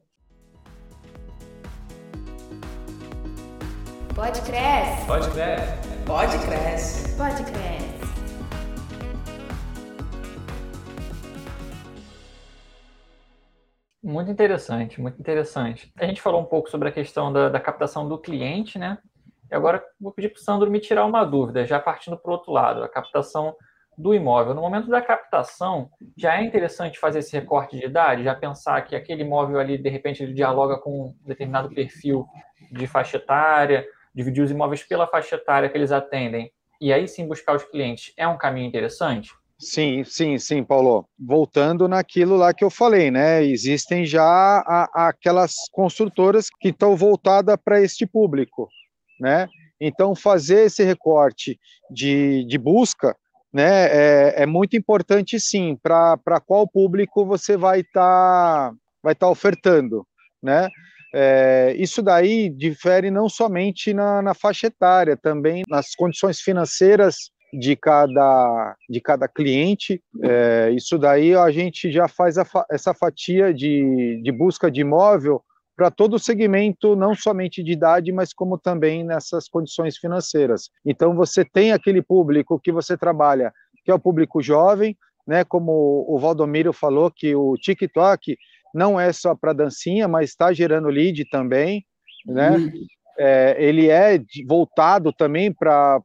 Pode 4.15 4.41
crescer. 4.41 5.05
Pode 5.05 5.29
crescer. 5.31 5.79
Pode 6.05 6.37
crescer. 6.39 7.15
Pode 7.17 7.43
crescer. 7.43 7.88
Muito 14.01 14.31
interessante, 14.31 15.01
muito 15.01 15.19
interessante. 15.19 15.91
A 15.97 16.05
gente 16.05 16.21
falou 16.21 16.41
um 16.41 16.45
pouco 16.45 16.69
sobre 16.69 16.87
a 16.87 16.91
questão 16.91 17.33
da, 17.33 17.49
da 17.49 17.59
captação 17.59 18.07
do 18.07 18.17
cliente, 18.17 18.79
né? 18.79 18.97
E 19.51 19.55
agora 19.55 19.83
vou 19.99 20.13
pedir 20.13 20.29
para 20.29 20.39
o 20.39 20.41
Sandro 20.41 20.71
me 20.71 20.79
tirar 20.79 21.05
uma 21.05 21.25
dúvida, 21.25 21.65
já 21.65 21.79
partindo 21.79 22.17
para 22.17 22.29
o 22.29 22.33
outro 22.33 22.51
lado, 22.51 22.81
a 22.81 22.87
captação 22.87 23.55
do 23.97 24.13
imóvel. 24.13 24.53
No 24.53 24.61
momento 24.61 24.87
da 24.87 25.01
captação, 25.01 25.89
já 26.15 26.37
é 26.39 26.43
interessante 26.43 26.97
fazer 26.97 27.19
esse 27.19 27.35
recorte 27.37 27.77
de 27.77 27.85
idade, 27.85 28.23
já 28.23 28.33
pensar 28.33 28.81
que 28.83 28.95
aquele 28.95 29.23
imóvel 29.23 29.59
ali, 29.59 29.77
de 29.77 29.89
repente, 29.89 30.23
ele 30.23 30.33
dialoga 30.33 30.77
com 30.77 31.07
um 31.07 31.15
determinado 31.25 31.69
perfil 31.69 32.25
de 32.71 32.87
faixa 32.87 33.17
etária, 33.17 33.85
dividir 34.15 34.41
os 34.43 34.51
imóveis 34.51 34.81
pela 34.83 35.07
faixa 35.07 35.35
etária 35.35 35.67
que 35.69 35.77
eles 35.77 35.91
atendem. 35.91 36.51
e 36.79 36.93
aí 36.93 37.05
sim 37.07 37.27
buscar 37.27 37.55
os 37.55 37.63
clientes 37.65 38.13
é 38.15 38.25
um 38.25 38.37
caminho 38.37 38.67
interessante? 38.67 39.31
Sim, 39.59 40.05
sim, 40.05 40.37
sim, 40.37 40.63
Paulo. 40.63 41.05
Voltando 41.19 41.87
naquilo 41.87 42.37
lá 42.37 42.53
que 42.53 42.63
eu 42.63 42.69
falei, 42.69 43.11
né? 43.11 43.43
Existem 43.43 44.05
já 44.05 44.23
a, 44.23 45.09
aquelas 45.09 45.53
construtoras 45.73 46.47
que 46.61 46.69
estão 46.69 46.95
voltadas 46.95 47.57
para 47.63 47.81
este 47.81 48.07
público, 48.07 48.69
né? 49.19 49.49
Então, 49.79 50.15
fazer 50.15 50.65
esse 50.65 50.83
recorte 50.83 51.59
de, 51.91 52.45
de 52.45 52.57
busca 52.57 53.15
né, 53.51 53.87
é, 53.87 54.43
é 54.43 54.45
muito 54.45 54.77
importante, 54.77 55.39
sim, 55.39 55.75
para 55.81 56.39
qual 56.45 56.67
público 56.67 57.25
você 57.25 57.57
vai 57.57 57.81
estar 57.81 58.69
tá, 58.71 58.73
vai 59.03 59.15
tá 59.15 59.27
ofertando, 59.29 60.05
né? 60.41 60.69
É, 61.13 61.75
isso 61.77 62.01
daí 62.03 62.49
difere 62.49 63.09
não 63.09 63.27
somente 63.27 63.93
na, 63.93 64.21
na 64.21 64.33
faixa 64.33 64.67
etária, 64.67 65.17
também 65.17 65.63
nas 65.67 65.95
condições 65.95 66.39
financeiras 66.39 67.31
de 67.53 67.75
cada, 67.75 68.75
de 68.89 69.01
cada 69.01 69.27
cliente. 69.27 70.01
É, 70.23 70.71
isso 70.71 70.97
daí 70.97 71.35
a 71.35 71.49
gente 71.51 71.91
já 71.91 72.07
faz 72.07 72.37
a, 72.37 72.45
essa 72.71 72.93
fatia 72.93 73.53
de, 73.53 74.21
de 74.23 74.31
busca 74.31 74.69
de 74.69 74.81
imóvel 74.81 75.41
para 75.75 75.89
todo 75.89 76.15
o 76.15 76.19
segmento, 76.19 76.95
não 76.95 77.15
somente 77.15 77.63
de 77.63 77.71
idade, 77.71 78.11
mas 78.11 78.33
como 78.33 78.57
também 78.57 79.03
nessas 79.03 79.47
condições 79.47 79.97
financeiras. 79.97 80.69
Então 80.85 81.15
você 81.15 81.45
tem 81.45 81.71
aquele 81.71 82.01
público 82.01 82.59
que 82.59 82.71
você 82.71 82.97
trabalha, 82.97 83.53
que 83.85 83.91
é 83.91 83.93
o 83.93 83.99
público 83.99 84.41
jovem, 84.41 84.97
né, 85.25 85.43
como 85.45 86.05
o 86.07 86.19
Valdomiro 86.19 86.73
falou, 86.73 87.09
que 87.09 87.33
o 87.33 87.55
TikTok 87.55 88.35
não 88.73 88.99
é 88.99 89.13
só 89.13 89.33
para 89.33 89.53
dancinha, 89.53 90.07
mas 90.07 90.31
está 90.31 90.51
gerando 90.51 90.89
lead 90.89 91.23
também, 91.29 91.85
né? 92.25 92.57
É, 93.17 93.55
ele 93.59 93.89
é 93.89 94.21
voltado 94.47 95.11
também 95.11 95.53
para 95.53 96.01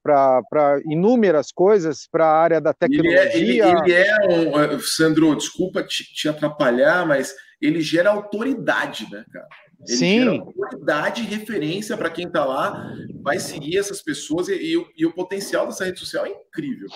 inúmeras 0.87 1.53
coisas, 1.53 2.09
para 2.11 2.27
a 2.27 2.37
área 2.37 2.61
da 2.61 2.73
tecnologia. 2.73 3.37
Ele 3.37 3.61
é, 3.61 3.71
ele, 3.71 3.81
ele 3.81 3.93
é 3.93 4.17
um, 4.29 4.61
é, 4.61 4.79
Sandro, 4.81 5.37
desculpa 5.37 5.83
te, 5.83 6.05
te, 6.13 6.29
atrapalhar, 6.29 7.07
mas 7.07 7.33
ele 7.61 7.81
gera 7.81 8.11
autoridade, 8.11 9.09
né, 9.11 9.25
cara? 9.33 9.49
Ele 9.87 9.97
Sim. 9.97 10.19
gera 10.21 10.31
autoridade 10.41 11.23
e 11.23 11.27
referência 11.27 11.97
para 11.97 12.11
quem 12.11 12.27
está 12.27 12.45
lá, 12.45 12.93
vai 13.23 13.39
seguir 13.39 13.79
essas 13.79 14.03
pessoas 14.03 14.49
e, 14.49 14.55
e, 14.55 14.87
e, 14.97 15.07
o 15.07 15.13
potencial 15.13 15.67
dessa 15.67 15.85
rede 15.85 16.01
social 16.01 16.27
é 16.27 16.31
incrível. 16.31 16.89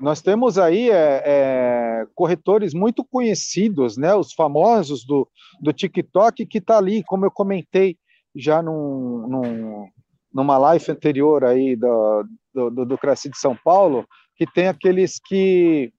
Nós 0.00 0.20
temos 0.20 0.58
aí 0.58 0.90
é, 0.90 1.22
é, 1.24 2.06
corretores 2.14 2.74
muito 2.74 3.04
conhecidos, 3.04 3.96
né, 3.96 4.14
os 4.14 4.32
famosos 4.32 5.04
do, 5.04 5.28
do 5.60 5.72
TikTok, 5.72 6.44
que 6.44 6.58
está 6.58 6.76
ali, 6.78 7.02
como 7.04 7.24
eu 7.24 7.30
comentei, 7.30 7.96
já 8.36 8.62
num, 8.62 9.26
num, 9.26 9.88
numa 10.32 10.58
live 10.58 10.92
anterior 10.92 11.44
aí 11.44 11.74
do, 11.74 12.24
do, 12.54 12.84
do 12.84 12.98
Cresce 12.98 13.30
de 13.30 13.38
São 13.38 13.56
Paulo, 13.56 14.06
que 14.36 14.46
tem 14.46 14.68
aqueles 14.68 15.18
que, 15.18 15.92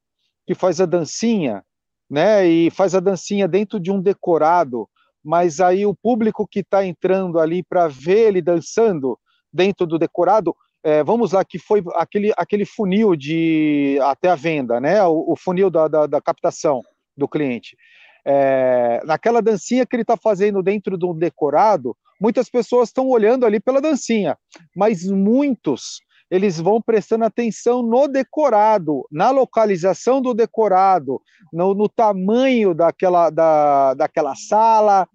que 0.45 0.53
faz 0.53 0.79
a 0.79 0.85
dancinha, 0.85 1.63
né, 2.09 2.47
e 2.47 2.69
faz 2.69 2.95
a 2.95 2.99
dancinha 2.99 3.47
dentro 3.47 3.79
de 3.79 3.91
um 3.91 4.01
decorado, 4.01 4.87
mas 5.23 5.59
aí 5.59 5.85
o 5.85 5.95
público 5.95 6.47
que 6.47 6.59
está 6.59 6.85
entrando 6.85 7.39
ali 7.39 7.63
para 7.63 7.87
ver 7.87 8.27
ele 8.27 8.41
dançando 8.41 9.19
dentro 9.51 9.85
do 9.85 9.99
decorado, 9.99 10.55
é, 10.83 11.03
vamos 11.03 11.33
lá, 11.33 11.43
que 11.43 11.59
foi 11.59 11.83
aquele, 11.95 12.31
aquele 12.37 12.63
funil 12.63 13.15
de 13.15 13.99
até 14.03 14.29
a 14.29 14.35
venda, 14.35 14.79
né, 14.79 15.03
o, 15.03 15.33
o 15.33 15.35
funil 15.35 15.69
da, 15.69 15.87
da, 15.87 16.05
da 16.05 16.21
captação 16.21 16.81
do 17.15 17.27
cliente. 17.27 17.75
É, 18.23 19.01
naquela 19.05 19.41
dancinha 19.41 19.85
que 19.85 19.95
ele 19.95 20.03
está 20.03 20.15
fazendo 20.15 20.61
dentro 20.61 20.97
de 20.97 21.05
um 21.05 21.13
decorado, 21.13 21.95
muitas 22.19 22.49
pessoas 22.49 22.89
estão 22.89 23.07
olhando 23.07 23.45
ali 23.45 23.59
pela 23.59 23.81
dancinha, 23.81 24.37
mas 24.75 25.05
muitos 25.05 25.99
eles 26.29 26.59
vão 26.59 26.81
prestando 26.81 27.23
atenção 27.23 27.81
no 27.81 28.07
decorado, 28.07 29.05
na 29.11 29.31
localização 29.31 30.21
do 30.21 30.33
decorado, 30.33 31.21
no, 31.53 31.73
no 31.73 31.87
tamanho 31.87 32.73
daquela, 32.73 33.29
da, 33.29 33.93
daquela 33.93 34.35
sala, 34.35 35.07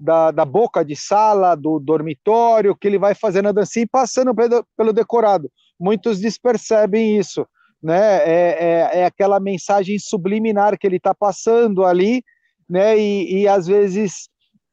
da, 0.00 0.30
da, 0.30 0.44
boca 0.44 0.84
de 0.84 0.96
sala, 0.96 1.54
do 1.54 1.78
dormitório, 1.78 2.76
que 2.76 2.88
ele 2.88 2.98
vai 2.98 3.14
fazendo 3.14 3.48
a 3.48 3.52
dancinha 3.52 3.84
e 3.84 3.88
passando 3.88 4.34
pelo, 4.34 4.66
pelo 4.76 4.92
decorado. 4.92 5.50
Muitos 5.78 6.18
despercebem 6.18 7.16
isso, 7.16 7.46
né? 7.80 8.16
É, 8.24 8.56
é, 8.58 9.00
é 9.00 9.04
aquela 9.04 9.38
mensagem 9.38 9.98
subliminar 9.98 10.76
que 10.76 10.86
ele 10.86 10.96
está 10.96 11.14
passando 11.14 11.84
ali, 11.84 12.22
né? 12.68 12.98
E, 12.98 13.42
e 13.42 13.48
às 13.48 13.66
vezes 13.66 14.28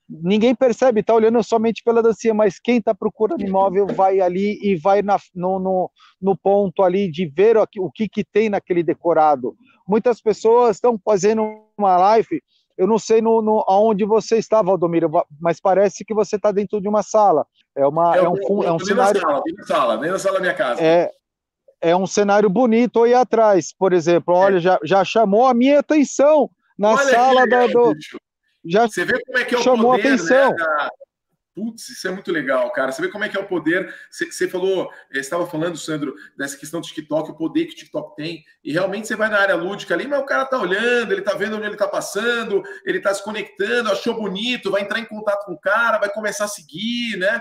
ninguém 0.09 0.53
percebe, 0.53 1.01
está 1.01 1.13
olhando 1.13 1.41
somente 1.43 1.83
pela 1.83 2.01
dancinha, 2.01 2.33
mas 2.33 2.59
quem 2.59 2.77
está 2.77 2.93
procurando 2.93 3.41
imóvel 3.41 3.87
vai 3.87 4.19
ali 4.19 4.59
e 4.61 4.75
vai 4.75 5.01
na, 5.01 5.17
no, 5.33 5.59
no, 5.59 5.91
no, 6.21 6.37
ponto 6.37 6.83
ali 6.83 7.09
de 7.09 7.25
ver 7.25 7.57
o, 7.57 7.65
o 7.79 7.91
que, 7.91 8.07
que 8.07 8.23
tem 8.23 8.49
naquele 8.49 8.83
decorado. 8.83 9.55
Muitas 9.87 10.21
pessoas 10.21 10.77
estão 10.77 10.99
fazendo 11.03 11.43
uma 11.77 11.97
live, 11.97 12.41
eu 12.77 12.87
não 12.87 12.99
sei 12.99 13.21
no, 13.21 13.41
no, 13.41 13.63
aonde 13.67 14.05
você 14.05 14.37
está, 14.37 14.61
Valdomiro, 14.61 15.09
mas 15.39 15.59
parece 15.59 16.03
que 16.03 16.13
você 16.13 16.35
está 16.35 16.51
dentro 16.51 16.81
de 16.81 16.87
uma 16.87 17.01
sala. 17.01 17.45
É, 17.75 17.87
uma, 17.87 18.15
é, 18.15 18.19
é 18.19 18.29
um, 18.29 18.63
é 18.63 18.71
um 18.71 18.79
cenário... 18.79 19.21
Na 19.21 19.27
sala, 19.27 19.43
na 19.57 19.65
sala, 19.65 19.97
nem 19.97 20.11
na 20.11 20.19
sala 20.19 20.35
da 20.35 20.41
minha 20.41 20.53
casa. 20.53 20.83
É, 20.83 21.09
é 21.81 21.95
um 21.95 22.05
cenário 22.05 22.49
bonito 22.49 23.03
aí 23.03 23.13
atrás, 23.13 23.73
por 23.77 23.93
exemplo. 23.93 24.33
Olha, 24.33 24.57
é. 24.57 24.59
já, 24.59 24.79
já 24.83 25.05
chamou 25.05 25.45
a 25.45 25.53
minha 25.53 25.79
atenção 25.79 26.49
na 26.77 26.91
Olha 26.91 27.09
sala 27.09 27.47
da, 27.47 27.67
do, 27.67 27.93
já 28.65 28.87
Você 28.87 29.05
vê 29.05 29.21
como 29.23 29.37
é 29.37 29.45
que 29.45 29.55
é 29.55 29.57
o 29.57 29.61
chamou 29.61 29.91
poder, 29.91 30.07
atenção. 30.07 30.49
Né, 30.51 30.57
da... 30.57 30.89
Putz, 31.55 31.87
isso 31.87 32.05
é 32.05 32.11
muito 32.11 32.33
legal, 32.33 32.69
cara. 32.73 32.91
Você 32.91 33.01
vê 33.01 33.07
como 33.07 33.23
é 33.23 33.29
que 33.29 33.37
é 33.37 33.39
o 33.39 33.47
poder. 33.47 33.93
Você, 34.11 34.29
você 34.29 34.45
falou, 34.45 34.91
eh, 35.13 35.19
estava 35.19 35.47
falando, 35.47 35.77
Sandro, 35.77 36.13
dessa 36.37 36.57
questão 36.57 36.81
do 36.81 36.87
TikTok, 36.87 37.31
o 37.31 37.37
poder 37.37 37.65
que 37.65 37.73
o 37.73 37.77
TikTok 37.77 38.13
tem. 38.17 38.43
E 38.61 38.73
realmente 38.73 39.07
você 39.07 39.15
vai 39.15 39.29
na 39.29 39.39
área 39.39 39.55
lúdica 39.55 39.93
ali, 39.93 40.05
mas 40.05 40.19
o 40.19 40.25
cara 40.25 40.43
tá 40.43 40.59
olhando, 40.59 41.13
ele 41.13 41.21
tá 41.21 41.33
vendo 41.33 41.55
onde 41.55 41.65
ele 41.65 41.77
tá 41.77 41.87
passando, 41.87 42.61
ele 42.85 42.99
tá 42.99 43.13
se 43.13 43.23
conectando, 43.23 43.89
achou 43.89 44.15
bonito, 44.15 44.69
vai 44.69 44.81
entrar 44.81 44.99
em 44.99 45.05
contato 45.05 45.45
com 45.45 45.53
o 45.53 45.59
cara, 45.59 45.97
vai 45.97 46.09
começar 46.09 46.43
a 46.43 46.49
seguir, 46.49 47.17
né? 47.17 47.39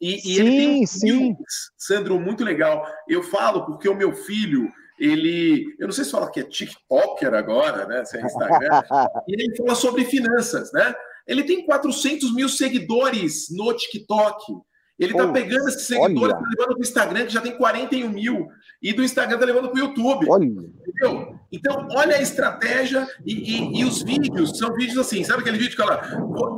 E, 0.00 0.16
e 0.16 0.20
sim, 0.20 0.40
ele 0.40 0.50
tem 0.50 0.82
um 0.82 0.86
sim. 0.86 1.36
Sandro, 1.76 2.18
muito 2.18 2.42
legal. 2.42 2.84
Eu 3.08 3.22
falo 3.22 3.64
porque 3.66 3.88
o 3.88 3.94
meu 3.94 4.12
filho, 4.12 4.68
ele, 4.98 5.74
eu 5.78 5.86
não 5.86 5.92
sei 5.92 6.04
se 6.04 6.10
fala 6.10 6.30
que 6.30 6.40
é 6.40 6.44
TikToker 6.44 7.34
agora, 7.34 7.86
né? 7.86 8.04
Se 8.04 8.16
é 8.16 8.22
Instagram, 8.24 8.82
e 9.28 9.32
ele 9.32 9.56
fala 9.56 9.74
sobre 9.74 10.04
finanças, 10.04 10.72
né? 10.72 10.94
Ele 11.26 11.44
tem 11.44 11.64
400 11.64 12.34
mil 12.34 12.48
seguidores 12.48 13.48
no 13.50 13.72
TikTok. 13.74 14.54
Ele 14.98 15.14
tá 15.14 15.28
pegando 15.28 15.68
esses 15.68 15.86
seguidores, 15.86 16.34
tá 16.34 16.40
levando 16.40 16.74
para 16.74 16.78
o 16.78 16.82
Instagram, 16.82 17.26
que 17.26 17.32
já 17.32 17.40
tem 17.40 17.56
41 17.56 18.08
mil, 18.08 18.48
e 18.82 18.92
do 18.92 19.04
Instagram 19.04 19.38
tá 19.38 19.44
levando 19.44 19.68
para 19.68 19.76
o 19.76 19.86
YouTube. 19.86 20.26
Olha. 20.28 20.44
Entendeu? 20.44 21.27
Então, 21.50 21.88
olha 21.92 22.16
a 22.16 22.20
estratégia 22.20 23.06
e, 23.24 23.32
e, 23.32 23.80
e, 23.80 23.84
os 23.84 24.02
vídeos, 24.02 24.58
são 24.58 24.74
vídeos 24.74 24.98
assim, 24.98 25.24
sabe 25.24 25.40
aquele 25.40 25.56
vídeo 25.56 25.76
que 25.76 25.82
ela, 25.82 26.00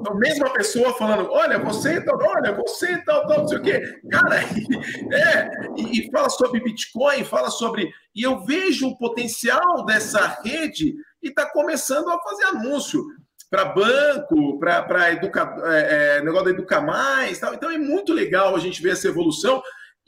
a 0.09 0.14
mesma 0.14 0.50
pessoa 0.50 0.92
falando, 0.94 1.31
olha, 1.31 1.59
você, 1.61 2.00
tal, 2.00 2.18
olha, 2.20 2.53
você, 2.53 2.98
tal, 3.05 3.26
tal, 3.26 3.38
não 3.38 3.48
sei 3.48 3.59
o 3.59 3.62
quê. 3.62 4.00
Cara, 4.11 4.40
é, 5.12 5.50
e, 5.76 6.00
e 6.00 6.11
fala 6.11 6.29
sobre 6.29 6.61
Bitcoin, 6.61 7.24
fala 7.24 7.50
sobre. 7.50 7.88
E 8.14 8.22
eu 8.22 8.44
vejo 8.44 8.88
o 8.88 8.98
potencial 8.98 9.85
dessa 9.87 10.40
rede 10.44 10.94
e 11.22 11.29
está 11.29 11.46
começando 11.46 12.11
a 12.11 12.20
fazer 12.20 12.44
anúncio 12.46 13.05
para 13.50 13.64
banco, 13.64 14.59
para 14.61 15.12
educa, 15.12 15.57
é, 15.64 16.18
é, 16.18 16.22
negócio 16.22 16.44
da 16.46 16.50
Educa 16.53 16.81
Mais, 16.81 17.38
tal. 17.38 17.53
Então 17.53 17.70
é 17.70 17.79
muito 17.79 18.12
legal 18.12 18.55
a 18.55 18.61
gente 18.61 18.81
ver 18.81 18.92
essa 18.92 19.09
evolução. 19.09 19.61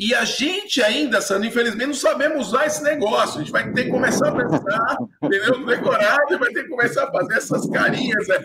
E 0.05 0.13
a 0.17 0.25
gente 0.25 0.83
ainda, 0.83 1.21
Sandro, 1.21 1.47
infelizmente, 1.47 1.87
não 1.87 1.95
sabemos 1.95 2.49
usar 2.49 2.67
esse 2.67 2.83
negócio. 2.83 3.37
A 3.37 3.45
gente 3.45 3.53
vai 3.53 3.73
ter 3.73 3.85
que 3.85 3.91
começar 3.91 4.31
a 4.31 4.33
pensar, 4.33 4.99
entendeu? 5.23 5.65
Decorado, 5.65 6.39
vai 6.41 6.51
ter 6.51 6.65
que 6.65 6.71
começar 6.71 7.05
a 7.05 7.13
fazer 7.13 7.35
essas 7.35 7.71
carinhas. 7.71 8.27
Né? 8.27 8.37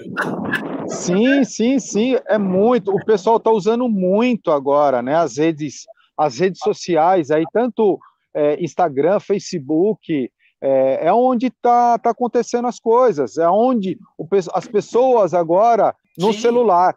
Sim, 0.87 1.43
sim, 1.43 1.79
sim. 1.79 2.15
É 2.27 2.37
muito. 2.37 2.91
O 2.91 3.03
pessoal 3.03 3.37
está 3.37 3.49
usando 3.49 3.89
muito 3.89 4.51
agora, 4.51 5.01
né? 5.01 5.15
As 5.15 5.37
redes, 5.37 5.87
as 6.15 6.37
redes 6.37 6.59
sociais 6.63 7.31
aí, 7.31 7.43
tanto 7.51 7.97
é, 8.35 8.63
Instagram, 8.63 9.19
Facebook, 9.19 10.29
é, 10.61 11.07
é 11.07 11.11
onde 11.11 11.47
está 11.47 11.97
tá 11.97 12.11
acontecendo 12.11 12.67
as 12.67 12.79
coisas, 12.79 13.35
é 13.39 13.49
onde 13.49 13.97
o, 14.15 14.27
as 14.53 14.67
pessoas 14.67 15.33
agora 15.33 15.95
no 16.15 16.31
Sim. 16.33 16.39
celular 16.39 16.95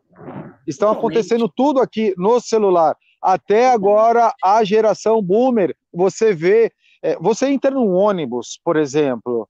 estão 0.66 0.90
acontecendo 0.90 1.49
tudo 1.49 1.81
aqui 1.81 2.12
no 2.18 2.38
celular. 2.40 2.94
Até 3.22 3.70
agora 3.70 4.33
a 4.42 4.64
geração 4.64 5.22
boomer, 5.22 5.76
você 5.92 6.33
vê, 6.33 6.72
é, 7.02 7.16
você 7.16 7.48
entra 7.48 7.70
num 7.70 7.92
ônibus, 7.92 8.59
por 8.64 8.76
exemplo, 8.76 9.48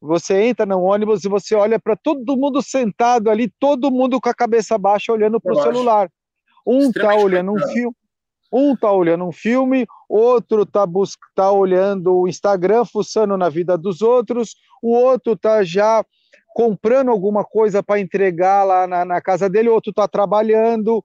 você 0.00 0.42
entra 0.42 0.66
no 0.66 0.82
ônibus 0.82 1.24
e 1.24 1.28
você 1.28 1.54
olha 1.54 1.78
para 1.78 1.96
todo 1.96 2.36
mundo 2.36 2.60
sentado 2.60 3.30
ali, 3.30 3.50
todo 3.58 3.90
mundo 3.90 4.20
com 4.20 4.28
a 4.28 4.34
cabeça 4.34 4.76
baixa 4.76 5.12
olhando 5.12 5.40
para 5.40 5.52
o 5.52 5.62
celular. 5.62 6.10
Um 6.66 6.90
está 6.90 7.14
olhando 7.14 7.52
um 7.52 7.58
filme, 7.58 7.96
um 8.52 8.74
está 8.74 8.92
olhando 8.92 9.24
um 9.24 9.32
filme, 9.32 9.86
outro 10.08 10.62
está 10.62 10.86
tá 11.34 11.50
olhando 11.50 12.14
o 12.14 12.28
Instagram, 12.28 12.84
fuçando 12.84 13.36
na 13.36 13.48
vida 13.48 13.78
dos 13.78 14.02
outros, 14.02 14.56
o 14.82 14.92
outro 14.92 15.32
está 15.32 15.64
já 15.64 16.04
comprando 16.54 17.10
alguma 17.10 17.44
coisa 17.44 17.82
para 17.82 17.98
entregar 17.98 18.62
lá 18.64 18.86
na, 18.86 19.04
na, 19.04 19.20
casa 19.20 19.48
dele, 19.48 19.68
o 19.68 19.74
outro 19.74 19.90
está 19.90 20.06
trabalhando, 20.06 21.02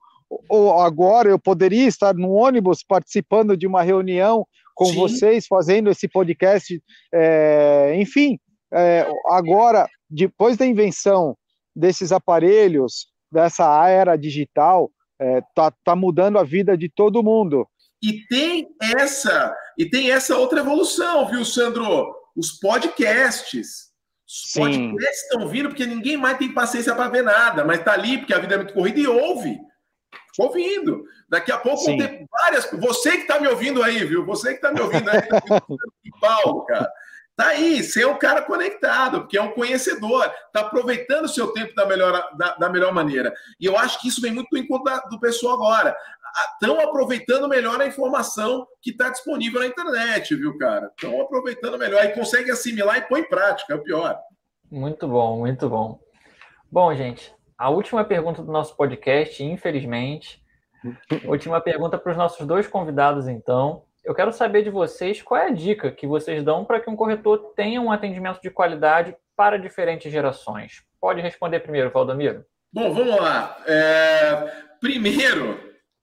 ou 0.48 0.80
agora 0.80 1.30
eu 1.30 1.39
poderia 1.39 1.88
estar 1.88 2.13
no 2.13 2.32
ônibus 2.32 2.84
participando 2.84 3.58
de 3.58 3.65
uma 3.65 3.82
reunião 3.82 4.46
com 4.76 4.86
Sim. 4.86 4.96
vocês, 4.96 5.48
fazendo 5.48 5.89
esse 5.89 6.08
podcast. 6.08 6.82
É, 7.13 7.96
enfim, 7.98 8.39
é, 8.72 9.06
agora, 9.28 9.88
depois 10.10 10.56
da 10.56 10.65
invenção 10.65 11.36
desses 11.76 12.12
aparelhos, 12.12 13.08
dessa 13.32 13.88
era 13.89 14.15
digital, 14.15 14.92
é, 15.20 15.42
tá, 15.54 15.72
tá 15.84 15.96
mudando 15.96 16.38
a 16.38 16.44
vida 16.44 16.78
de 16.78 16.89
todo 16.89 17.24
mundo. 17.24 17.68
E 18.02 18.26
tem 18.28 18.70
essa 18.98 19.54
e 19.78 19.89
tem 19.89 20.12
essa 20.12 20.38
outra 20.38 20.62
evolução, 20.62 21.28
viu, 21.28 21.44
Sandro? 21.44 22.13
Os 22.36 22.52
podcasts. 22.52 23.89
Os 24.26 24.52
Sim. 24.52 24.92
podcasts 24.92 25.24
estão 25.24 25.48
vindo 25.48 25.70
porque 25.70 25.86
ninguém 25.86 26.15
mais 26.15 26.38
tem 26.38 26.54
paciência 26.54 26.96
para 26.96 27.10
ver 27.10 27.24
nada, 27.24 27.65
mas 27.65 27.84
tá 27.84 27.94
ali 27.94 28.18
porque 28.18 28.34
a 28.34 28.39
vida 28.39 28.56
é 28.56 28.58
muito 28.58 28.74
corrida 28.74 29.00
e 29.00 29.08
ouve. 29.08 29.60
Ouvindo. 30.39 31.04
Daqui 31.28 31.52
a 31.52 31.58
pouco 31.58 31.80
Sim. 31.80 31.97
vão 31.97 32.08
ter 32.08 32.25
várias. 32.32 32.71
Você 32.71 33.12
que 33.12 33.21
está 33.23 33.39
me 33.39 33.47
ouvindo 33.47 33.84
aí, 33.84 34.06
viu? 34.06 34.25
Você 34.25 34.49
que 34.49 34.56
está 34.56 34.71
me 34.71 34.80
ouvindo 34.80 35.10
aí, 35.10 35.21
Paulo, 36.21 36.65
cara. 36.65 36.89
Tá 37.36 37.47
aí, 37.47 37.82
ser 37.84 38.06
um 38.06 38.17
cara 38.17 38.41
conectado, 38.41 39.21
porque 39.21 39.38
é 39.38 39.41
um 39.41 39.52
conhecedor, 39.52 40.30
está 40.47 40.60
aproveitando 40.60 41.23
o 41.23 41.30
seu 41.30 41.54
tempo 41.54 41.73
da 41.73 41.86
melhor, 41.86 42.12
da, 42.38 42.56
da, 42.56 42.69
melhor 42.69 42.93
maneira. 42.93 43.34
E 43.58 43.65
eu 43.65 43.78
acho 43.78 44.02
que 44.02 44.10
isso 44.10 44.19
vem 44.19 44.34
muito 44.34 44.58
em 44.58 44.67
conta 44.67 45.02
do 45.10 45.17
pessoal 45.21 45.54
agora. 45.54 45.95
Estão 46.54 46.78
aproveitando 46.82 47.47
melhor 47.47 47.80
a 47.80 47.88
informação 47.88 48.67
que 48.82 48.91
está 48.91 49.10
disponível 49.10 49.62
na 49.62 49.67
internet, 49.67 50.36
viu, 50.36 50.58
cara? 50.58 50.88
Estão 50.88 51.21
aproveitando 51.21 51.78
melhor 51.78 52.04
e 52.04 52.10
conseguem 52.10 52.52
assimilar 52.52 52.97
e 52.97 53.08
pôr 53.08 53.19
em 53.19 53.30
prática, 53.30 53.73
é 53.73 53.78
o 53.78 53.84
pior. 53.84 54.19
Muito 54.69 55.08
bom, 55.08 55.38
muito 55.38 55.69
bom. 55.69 55.97
Bom, 56.69 56.93
gente, 56.93 57.34
a 57.60 57.69
última 57.69 58.06
pergunta 58.06 58.41
do 58.41 58.50
nosso 58.54 58.74
podcast, 58.78 59.43
infelizmente. 59.43 60.41
última 61.28 61.60
pergunta 61.60 61.98
para 61.98 62.12
os 62.13 62.17
nossos 62.17 62.48
dois 62.48 62.65
convidados, 62.65 63.28
então. 63.28 63.84
Eu 64.02 64.15
quero 64.15 64.32
saber 64.32 64.63
de 64.63 64.69
vocês 64.69 65.22
qual 65.22 65.41
é 65.41 65.48
a 65.48 65.52
dica 65.52 65.91
que 65.91 66.08
vocês 66.08 66.41
dão 66.41 66.63
para 66.63 66.80
que 66.80 66.89
um 66.89 66.95
corretor 66.95 67.54
tenha 67.58 67.82
um 67.82 67.91
atendimento 67.91 68.41
de 68.41 68.50
qualidade 68.50 69.13
para 69.36 69.60
diferentes 69.60 70.10
gerações. 70.10 70.84
Pode 71.02 71.19
responder 71.19 71.60
primeiro, 71.60 71.91
Valdomiro. 71.91 72.45
Bom, 72.72 72.93
vamos 72.93 73.19
lá. 73.19 73.62
É, 73.67 74.52
primeiro, 74.80 75.60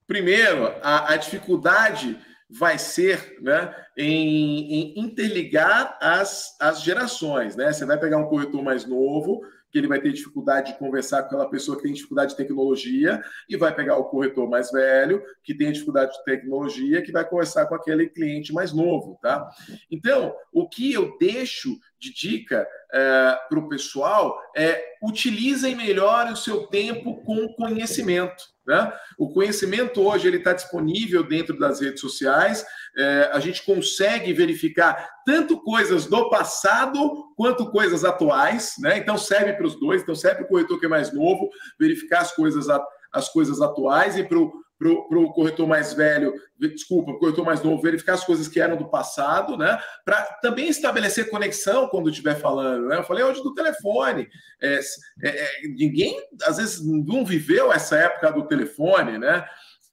primeiro 0.06 0.74
a, 0.82 1.14
a, 1.14 1.16
dificuldade 1.16 2.18
vai 2.50 2.76
ser 2.76 3.38
né, 3.40 3.74
em, 3.96 4.94
em 4.94 5.00
interligar 5.00 5.96
as, 6.02 6.54
as 6.60 6.82
gerações. 6.82 7.56
Né? 7.56 7.72
Você 7.72 7.86
vai 7.86 7.98
pegar 7.98 8.18
um 8.18 8.26
corretor 8.26 8.62
mais 8.62 8.84
novo, 8.84 9.40
que 9.76 9.80
ele 9.80 9.88
vai 9.88 10.00
ter 10.00 10.10
dificuldade 10.10 10.72
de 10.72 10.78
conversar 10.78 11.20
com 11.20 11.26
aquela 11.26 11.50
pessoa 11.50 11.76
que 11.76 11.82
tem 11.82 11.92
dificuldade 11.92 12.30
de 12.30 12.36
tecnologia 12.38 13.22
e 13.46 13.58
vai 13.58 13.74
pegar 13.74 13.98
o 13.98 14.04
corretor 14.04 14.48
mais 14.48 14.72
velho, 14.72 15.22
que 15.44 15.52
tem 15.52 15.70
dificuldade 15.70 16.16
de 16.16 16.24
tecnologia, 16.24 17.02
que 17.02 17.12
vai 17.12 17.28
conversar 17.28 17.66
com 17.66 17.74
aquele 17.74 18.08
cliente 18.08 18.54
mais 18.54 18.72
novo, 18.72 19.18
tá? 19.20 19.46
Então, 19.90 20.34
o 20.50 20.66
que 20.66 20.94
eu 20.94 21.14
deixo 21.20 21.76
de 21.98 22.10
dica 22.10 22.66
é, 22.90 23.38
para 23.50 23.58
o 23.58 23.68
pessoal 23.68 24.40
é 24.56 24.82
utilizem 25.02 25.74
melhor 25.74 26.32
o 26.32 26.36
seu 26.36 26.66
tempo 26.68 27.22
com 27.22 27.46
conhecimento. 27.48 28.55
Né? 28.66 28.92
O 29.16 29.30
conhecimento 29.30 30.00
hoje 30.02 30.26
ele 30.26 30.38
está 30.38 30.52
disponível 30.52 31.22
dentro 31.22 31.58
das 31.58 31.80
redes 31.80 32.00
sociais. 32.00 32.64
É, 32.96 33.30
a 33.32 33.38
gente 33.38 33.64
consegue 33.64 34.32
verificar 34.32 35.08
tanto 35.24 35.60
coisas 35.62 36.06
do 36.06 36.28
passado 36.28 36.98
quanto 37.36 37.70
coisas 37.70 38.04
atuais. 38.04 38.74
Né? 38.80 38.98
Então 38.98 39.16
serve 39.16 39.52
para 39.52 39.66
os 39.66 39.78
dois. 39.78 40.02
Então 40.02 40.14
serve 40.14 40.38
para 40.38 40.46
o 40.46 40.48
corretor 40.48 40.80
que 40.80 40.86
é 40.86 40.88
mais 40.88 41.12
novo 41.12 41.48
verificar 41.78 42.20
as 42.20 42.32
coisas, 42.32 42.66
as 43.12 43.28
coisas 43.28 43.60
atuais 43.60 44.16
e 44.16 44.24
para 44.24 44.38
o 44.38 44.65
para 44.78 44.90
o 44.90 45.32
corretor 45.32 45.66
mais 45.66 45.94
velho, 45.94 46.34
desculpa, 46.58 47.10
o 47.10 47.18
corretor 47.18 47.44
mais 47.44 47.62
novo, 47.62 47.80
verificar 47.80 48.14
as 48.14 48.24
coisas 48.24 48.46
que 48.46 48.60
eram 48.60 48.76
do 48.76 48.90
passado, 48.90 49.56
né? 49.56 49.78
Para 50.04 50.22
também 50.42 50.68
estabelecer 50.68 51.30
conexão 51.30 51.88
quando 51.88 52.10
estiver 52.10 52.34
falando. 52.34 52.88
Né? 52.88 52.98
Eu 52.98 53.04
falei 53.04 53.24
hoje 53.24 53.42
do 53.42 53.54
telefone. 53.54 54.28
É, 54.60 54.80
é, 55.22 55.28
é, 55.28 55.50
ninguém, 55.68 56.20
às 56.44 56.58
vezes, 56.58 56.84
não 56.84 57.24
viveu 57.24 57.72
essa 57.72 57.96
época 57.96 58.32
do 58.32 58.46
telefone, 58.46 59.18
né? 59.18 59.46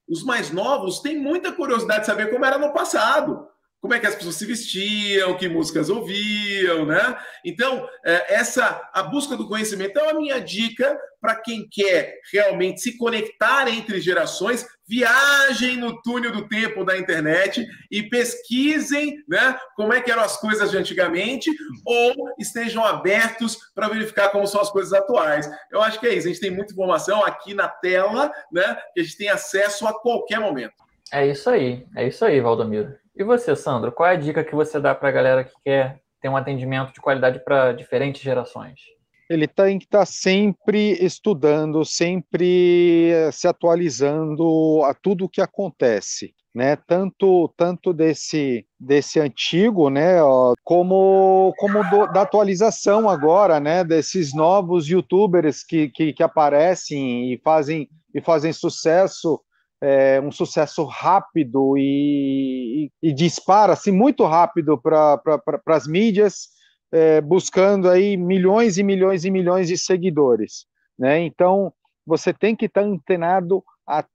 Os 0.07 0.23
mais 0.23 0.51
novos 0.51 0.99
têm 0.99 1.17
muita 1.17 1.51
curiosidade 1.51 2.01
de 2.01 2.07
saber 2.07 2.29
como 2.29 2.43
era 2.43 2.57
no 2.57 2.73
passado 2.73 3.47
como 3.83 3.93
é 3.93 3.99
que 3.99 4.07
as 4.07 4.15
pessoas 4.15 4.35
se 4.35 4.45
vestiam, 4.45 5.35
que 5.35 5.49
músicas 5.49 5.89
ouviam, 5.89 6.85
né? 6.85 7.17
Então, 7.43 7.85
é, 8.05 8.35
essa 8.35 8.89
a 8.93 9.03
busca 9.03 9.35
do 9.35 9.45
conhecimento 9.45 9.99
é 9.99 10.09
a 10.09 10.13
minha 10.13 10.39
dica 10.39 10.97
para 11.19 11.35
quem 11.35 11.67
quer 11.69 12.17
realmente 12.31 12.79
se 12.79 12.97
conectar 12.97 13.67
entre 13.67 13.99
gerações, 13.99 14.65
viajem 14.87 15.77
no 15.77 16.01
túnel 16.01 16.31
do 16.31 16.47
tempo 16.47 16.83
da 16.83 16.97
internet 16.97 17.65
e 17.91 18.03
pesquisem, 18.03 19.23
né, 19.27 19.57
como 19.75 19.93
é 19.93 20.01
que 20.01 20.11
eram 20.11 20.23
as 20.23 20.37
coisas 20.37 20.71
de 20.71 20.77
antigamente 20.77 21.49
ou 21.85 22.13
estejam 22.37 22.83
abertos 22.83 23.57
para 23.73 23.87
verificar 23.87 24.29
como 24.29 24.47
são 24.47 24.61
as 24.61 24.69
coisas 24.69 24.93
atuais. 24.93 25.49
Eu 25.71 25.81
acho 25.81 25.99
que 25.99 26.07
é 26.07 26.13
isso, 26.13 26.27
a 26.27 26.31
gente 26.31 26.41
tem 26.41 26.51
muita 26.51 26.73
informação 26.73 27.23
aqui 27.23 27.53
na 27.53 27.67
tela, 27.67 28.31
né, 28.51 28.77
que 28.93 29.01
a 29.01 29.03
gente 29.03 29.17
tem 29.17 29.29
acesso 29.29 29.87
a 29.87 29.93
qualquer 29.93 30.39
momento. 30.39 30.73
É 31.11 31.27
isso 31.27 31.49
aí, 31.49 31.85
é 31.95 32.07
isso 32.07 32.25
aí, 32.25 32.39
Valdomiro. 32.41 32.95
E 33.15 33.23
você, 33.23 33.55
Sandro, 33.55 33.91
qual 33.91 34.09
é 34.09 34.13
a 34.13 34.19
dica 34.19 34.43
que 34.43 34.55
você 34.55 34.79
dá 34.79 34.95
para 34.95 35.09
a 35.09 35.11
galera 35.11 35.43
que 35.43 35.53
quer 35.63 36.01
ter 36.19 36.29
um 36.29 36.37
atendimento 36.37 36.91
de 36.91 36.99
qualidade 36.99 37.43
para 37.43 37.71
diferentes 37.71 38.21
gerações? 38.21 38.79
Ele 39.33 39.47
tem 39.47 39.79
que 39.79 39.85
estar 39.85 39.99
tá 39.99 40.05
sempre 40.05 40.93
estudando, 41.03 41.83
sempre 41.83 43.09
eh, 43.09 43.31
se 43.31 43.47
atualizando 43.47 44.83
a 44.83 44.93
tudo 44.93 45.25
o 45.25 45.29
que 45.29 45.41
acontece. 45.41 46.33
Né, 46.55 46.75
tanto 46.75 47.51
tanto 47.57 47.91
desse 47.91 48.63
desse 48.79 49.19
antigo, 49.19 49.89
né, 49.89 50.19
como 50.63 51.51
como 51.57 51.83
do, 51.89 52.05
da 52.13 52.21
atualização 52.21 53.09
agora, 53.09 53.59
né, 53.59 53.83
desses 53.83 54.35
novos 54.35 54.87
YouTubers 54.87 55.63
que, 55.63 55.89
que, 55.89 56.13
que 56.13 56.21
aparecem 56.21 57.33
e 57.33 57.41
fazem 57.43 57.89
e 58.13 58.21
fazem 58.21 58.53
sucesso 58.53 59.41
é, 59.83 60.21
um 60.21 60.31
sucesso 60.31 60.85
rápido 60.85 61.77
e, 61.77 62.89
e, 63.01 63.09
e 63.09 63.13
dispara 63.13 63.73
assim, 63.73 63.91
muito 63.91 64.23
rápido 64.23 64.77
para 64.81 65.17
pra, 65.17 65.61
as 65.75 65.85
mídias, 65.85 66.47
é, 66.93 67.19
buscando 67.19 67.89
aí 67.89 68.15
milhões 68.15 68.77
e 68.77 68.83
milhões 68.83 69.25
e 69.25 69.31
milhões 69.31 69.67
de 69.67 69.77
seguidores. 69.77 70.67
Né? 70.97 71.21
Então, 71.21 71.73
você 72.05 72.31
tem 72.31 72.55
que 72.55 72.65
estar 72.65 72.81
antenado 72.81 73.63
a 73.87 74.05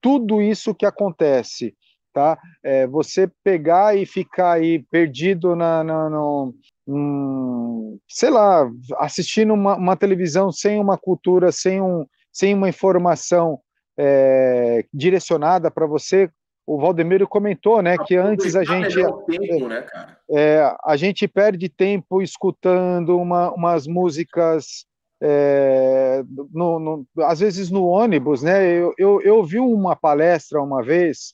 tudo 0.00 0.40
isso 0.40 0.74
que 0.74 0.86
acontece. 0.86 1.74
Tá? 2.12 2.38
É, 2.62 2.86
você 2.86 3.28
pegar 3.42 3.96
e 3.96 4.06
ficar 4.06 4.52
aí 4.52 4.84
perdido 4.90 5.56
na, 5.56 5.82
na 5.82 6.08
no, 6.08 6.54
um, 6.86 7.98
sei 8.08 8.30
lá, 8.30 8.70
assistindo 8.98 9.52
uma, 9.52 9.76
uma 9.76 9.96
televisão 9.96 10.50
sem 10.52 10.80
uma 10.80 10.96
cultura, 10.96 11.50
sem, 11.50 11.80
um, 11.80 12.06
sem 12.32 12.54
uma 12.54 12.68
informação 12.68 13.60
é, 13.98 14.86
direcionada 14.94 15.70
para 15.70 15.86
você. 15.86 16.30
O 16.68 16.78
Valdemiro 16.78 17.26
comentou, 17.26 17.80
né, 17.80 17.96
que 17.96 18.14
antes 18.14 18.54
a 18.54 18.62
gente 18.62 18.94
tempo, 18.94 19.68
né, 19.68 19.86
é, 20.30 20.76
a 20.84 20.96
gente 20.98 21.26
perde 21.26 21.66
tempo 21.66 22.20
escutando 22.20 23.18
uma, 23.18 23.50
umas 23.54 23.86
músicas 23.86 24.84
é, 25.18 26.22
no, 26.52 26.78
no, 26.78 27.06
às 27.20 27.40
vezes 27.40 27.70
no 27.70 27.86
ônibus, 27.86 28.42
né? 28.42 28.70
Eu, 28.70 28.92
eu, 28.98 29.20
eu 29.22 29.42
vi 29.42 29.58
uma 29.58 29.96
palestra 29.96 30.60
uma 30.60 30.82
vez 30.82 31.32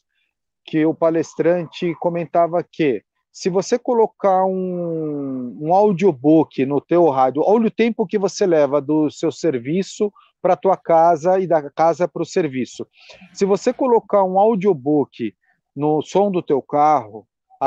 que 0.65 0.87
o 0.87 0.95
palestrante 0.95 1.93
comentava 1.97 2.63
que 2.63 3.03
se 3.35 3.51
você 3.51 3.77
colocar 3.77 4.45
um, 4.45 5.59
um 5.61 5.75
audiobook 5.75 6.65
no 6.65 6.81
teu 6.81 7.11
rádio, 7.11 7.43
olha 7.45 7.67
o 7.67 7.71
tempo 7.71 8.07
que 8.07 8.17
você 8.17 8.47
leva 8.47 8.81
do 8.81 9.11
seu 9.11 9.33
serviço 9.33 10.13
para 10.41 10.55
a 10.55 10.57
tua 10.57 10.77
casa 10.77 11.41
e 11.41 11.47
da 11.47 11.69
casa 11.69 12.07
para 12.07 12.23
o 12.23 12.25
serviço. 12.27 12.87
Se 13.33 13.45
você 13.45 13.73
colocar 13.73 14.23
um 14.23 14.39
audiobook 14.39 15.35
no 15.75 16.01
som 16.01 16.31
do 16.31 16.41
teu 16.41 16.63
carro, 16.63 17.27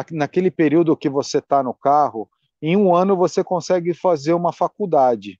naquele 0.10 0.50
período 0.50 0.96
que 0.96 1.10
você 1.10 1.40
está 1.40 1.62
no 1.62 1.74
carro, 1.74 2.30
em 2.62 2.78
um 2.78 2.96
ano 2.96 3.18
você 3.18 3.44
consegue 3.44 3.94
fazer 3.94 4.34
uma 4.34 4.54
faculdade, 4.54 5.38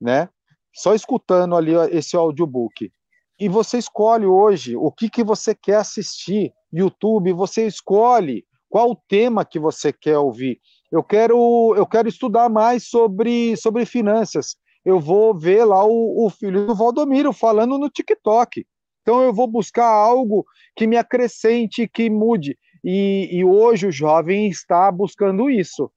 né? 0.00 0.28
Só 0.72 0.94
escutando 0.94 1.56
ali 1.56 1.72
esse 1.90 2.14
audiobook. 2.16 2.92
E 3.36 3.48
você 3.48 3.78
escolhe 3.78 4.26
hoje 4.26 4.76
o 4.76 4.92
que, 4.92 5.10
que 5.10 5.24
você 5.24 5.56
quer 5.56 5.78
assistir. 5.78 6.52
YouTube, 6.72 7.32
você 7.32 7.66
escolhe 7.66 8.44
qual 8.70 8.92
o 8.92 8.96
tema 9.08 9.44
que 9.44 9.58
você 9.58 9.92
quer 9.92 10.16
ouvir. 10.16 10.58
Eu 10.90 11.04
quero, 11.04 11.74
eu 11.76 11.86
quero 11.86 12.08
estudar 12.08 12.48
mais 12.48 12.88
sobre, 12.88 13.54
sobre 13.56 13.84
finanças 13.84 14.56
eu 14.84 14.98
vou 14.98 15.36
ver 15.36 15.64
lá 15.64 15.84
o, 15.84 16.26
o 16.26 16.30
filho 16.30 16.66
do 16.66 16.74
Valdomiro 16.74 17.32
falando 17.32 17.78
no 17.78 17.90
TikTok. 17.90 18.66
Então 19.02 19.22
eu 19.22 19.32
vou 19.32 19.46
buscar 19.46 19.86
algo 19.86 20.44
que 20.76 20.86
me 20.86 20.96
acrescente, 20.96 21.88
que 21.88 22.08
mude. 22.08 22.56
E, 22.82 23.28
e, 23.30 23.44
hoje 23.44 23.86
o 23.86 23.92
jovem 23.92 24.48
está 24.48 24.90
buscando 24.90 25.50
isso, 25.50 25.90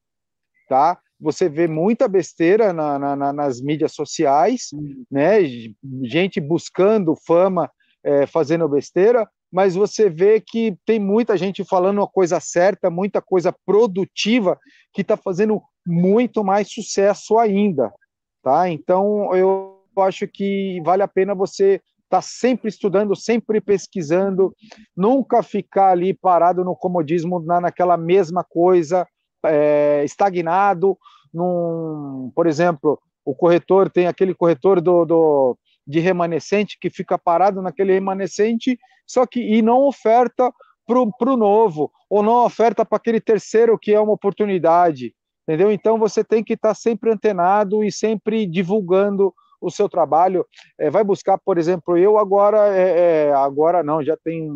tá? 0.68 1.00
Você 1.20 1.48
vê 1.48 1.66
muita 1.66 2.10
besteira 2.10 2.74
na, 2.74 3.16
na, 3.16 3.32
nas 3.32 3.62
mídias 3.62 3.94
sociais, 3.94 4.70
né? 5.10 5.40
Gente 6.04 6.42
buscando 6.42 7.16
fama, 7.16 7.72
é, 8.04 8.26
fazendo 8.26 8.68
besteira, 8.68 9.30
mas 9.54 9.76
você 9.76 10.10
vê 10.10 10.42
que 10.42 10.76
tem 10.84 11.00
muita 11.00 11.38
gente 11.38 11.64
falando 11.64 12.00
uma 12.00 12.08
coisa 12.08 12.40
certa, 12.40 12.90
muita 12.90 13.22
coisa 13.22 13.54
produtiva, 13.64 14.58
que 14.92 15.02
está 15.02 15.16
fazendo 15.16 15.62
muito 15.86 16.44
mais 16.44 16.74
sucesso 16.74 17.38
ainda, 17.38 17.94
tá? 18.42 18.68
Então, 18.68 19.34
eu 19.36 19.80
acho 20.00 20.28
que 20.28 20.82
vale 20.84 21.04
a 21.04 21.08
pena 21.08 21.36
você 21.36 21.76
estar 21.76 22.18
tá 22.18 22.22
sempre 22.22 22.68
estudando, 22.68 23.16
sempre 23.16 23.62
pesquisando, 23.62 24.56
nunca 24.98 25.44
ficar 25.44 25.92
ali 25.92 26.16
parado 26.16 26.66
no 26.66 26.76
comodismo, 26.76 27.40
na, 27.40 27.62
naquela 27.62 27.96
mesma 27.96 28.44
coisa, 28.44 29.08
é, 29.46 30.04
estagnado, 30.04 30.98
num, 31.32 32.32
por 32.36 32.48
exemplo, 32.48 33.00
o 33.24 33.36
corretor 33.36 33.88
tem 33.88 34.08
aquele 34.08 34.34
corretor 34.34 34.82
do, 34.82 35.06
do 35.06 35.58
de 35.86 36.00
remanescente 36.00 36.78
que 36.80 36.90
fica 36.90 37.18
parado 37.18 37.62
naquele 37.62 37.94
remanescente, 37.94 38.78
só 39.06 39.26
que 39.26 39.40
e 39.42 39.62
não 39.62 39.82
oferta 39.82 40.52
para 40.86 41.32
o 41.32 41.38
novo, 41.38 41.92
ou 42.10 42.22
não 42.22 42.46
oferta 42.46 42.86
para 42.86 42.98
aquele 42.98 43.20
terceiro 43.20 43.78
que 43.80 43.94
é 43.94 44.00
uma 44.00 44.14
oportunidade, 44.14 45.14
entendeu? 45.48 45.72
Então 45.72 45.98
você 45.98 46.24
tem 46.24 46.44
que 46.44 46.54
estar 46.54 46.70
tá 46.70 46.76
sempre 46.76 47.12
antenado 47.12 47.84
e 47.84 47.92
sempre 47.92 48.46
divulgando 48.46 49.34
o 49.62 49.72
seu 49.72 49.88
trabalho. 49.88 50.46
É, 50.78 50.90
vai 50.90 51.04
buscar, 51.04 51.38
por 51.38 51.58
exemplo, 51.58 51.98
eu 51.98 52.18
agora, 52.18 52.76
é, 52.76 53.28
é, 53.28 53.34
agora 53.34 53.82
não, 53.82 54.04
já 54.04 54.18
tem 54.18 54.50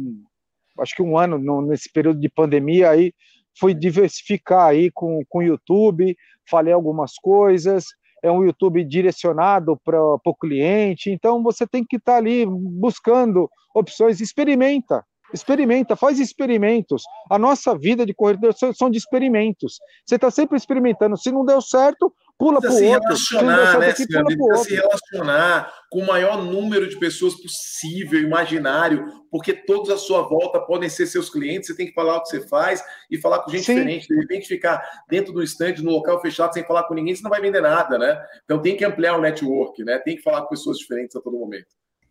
acho 0.79 0.95
que 0.95 1.01
um 1.01 1.17
ano 1.17 1.39
no, 1.39 1.61
nesse 1.61 1.91
período 1.91 2.19
de 2.19 2.29
pandemia 2.29 2.91
aí, 2.91 3.13
fui 3.59 3.73
diversificar 3.73 4.67
aí 4.67 4.91
com 4.91 5.23
o 5.33 5.41
YouTube, 5.41 6.15
falei 6.47 6.73
algumas 6.73 7.15
coisas, 7.15 7.85
é 8.23 8.31
um 8.31 8.43
YouTube 8.43 8.83
direcionado 8.83 9.79
para 9.83 10.01
o 10.01 10.35
cliente, 10.39 11.09
então 11.09 11.43
você 11.43 11.67
tem 11.67 11.85
que 11.85 11.97
estar 11.97 12.13
tá 12.13 12.17
ali 12.17 12.45
buscando 12.45 13.49
opções, 13.73 14.19
experimenta, 14.19 15.03
experimenta, 15.33 15.95
faz 15.95 16.19
experimentos. 16.19 17.03
A 17.29 17.37
nossa 17.37 17.77
vida 17.77 18.05
de 18.05 18.13
corredor 18.13 18.53
são 18.75 18.89
de 18.89 18.97
experimentos. 18.97 19.79
Você 20.05 20.15
está 20.15 20.31
sempre 20.31 20.57
experimentando. 20.57 21.17
Se 21.17 21.31
não 21.31 21.45
deu 21.45 21.61
certo, 21.61 22.13
pula 22.37 22.61
para 22.61 22.69
o 22.69 22.73
outro. 22.73 23.01
Relacionar, 23.01 23.79
né, 23.79 23.89
aqui, 23.89 24.07
pula 24.07 24.25
pro 24.25 24.43
outro. 24.43 24.63
se 24.63 24.75
relacionar 24.75 25.73
com 25.89 25.99
o 25.99 26.05
maior 26.05 26.43
número 26.43 26.87
de 26.87 26.97
pessoas 26.97 27.35
possível, 27.35 28.21
imaginário, 28.21 29.05
porque 29.31 29.53
todos 29.53 29.89
à 29.89 29.97
sua 29.97 30.21
volta 30.21 30.59
podem 30.59 30.89
ser 30.89 31.07
seus 31.07 31.29
clientes. 31.29 31.67
Você 31.67 31.75
tem 31.75 31.87
que 31.87 31.93
falar 31.93 32.17
o 32.17 32.23
que 32.23 32.29
você 32.29 32.47
faz 32.47 32.83
e 33.09 33.17
falar 33.17 33.39
com 33.39 33.51
gente 33.51 33.63
Sim. 33.65 33.75
diferente. 33.75 34.07
De 34.07 34.15
repente, 34.15 34.47
ficar 34.47 34.81
dentro 35.09 35.33
do 35.33 35.41
estande, 35.41 35.83
no 35.83 35.91
local 35.91 36.21
fechado, 36.21 36.53
sem 36.53 36.63
falar 36.63 36.83
com 36.83 36.93
ninguém, 36.93 37.15
você 37.15 37.23
não 37.23 37.31
vai 37.31 37.41
vender 37.41 37.61
nada, 37.61 37.97
né? 37.97 38.21
Então 38.43 38.61
tem 38.61 38.77
que 38.77 38.85
ampliar 38.85 39.17
o 39.17 39.21
network, 39.21 39.83
né? 39.83 39.97
Tem 39.99 40.15
que 40.15 40.21
falar 40.21 40.41
com 40.41 40.49
pessoas 40.49 40.77
diferentes 40.77 41.15
a 41.15 41.21
todo 41.21 41.37
momento. 41.37 41.67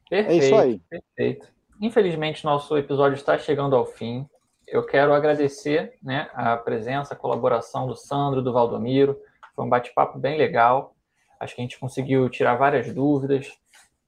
Perfeito, 0.09 0.43
é 0.43 0.47
isso 0.47 0.55
aí. 0.55 0.81
Perfeito. 0.89 1.49
Infelizmente, 1.81 2.45
nosso 2.45 2.77
episódio 2.77 3.17
está 3.17 3.37
chegando 3.37 3.77
ao 3.77 3.85
fim. 3.85 4.27
Eu 4.67 4.85
quero 4.85 5.13
agradecer 5.13 5.93
né, 6.03 6.29
a 6.35 6.57
presença, 6.57 7.15
a 7.15 7.17
colaboração 7.17 7.87
do 7.87 7.95
Sandro, 7.95 8.43
do 8.43 8.53
Valdomiro. 8.53 9.17
Foi 9.57 9.65
um 9.65 9.69
bate-papo 9.69 10.19
bem 10.19 10.39
legal. 10.39 10.95
Acho 11.41 11.57
que 11.57 11.61
a 11.61 11.65
gente 11.65 11.81
conseguiu 11.81 12.29
tirar 12.29 12.55
várias 12.55 12.93
dúvidas 12.95 13.53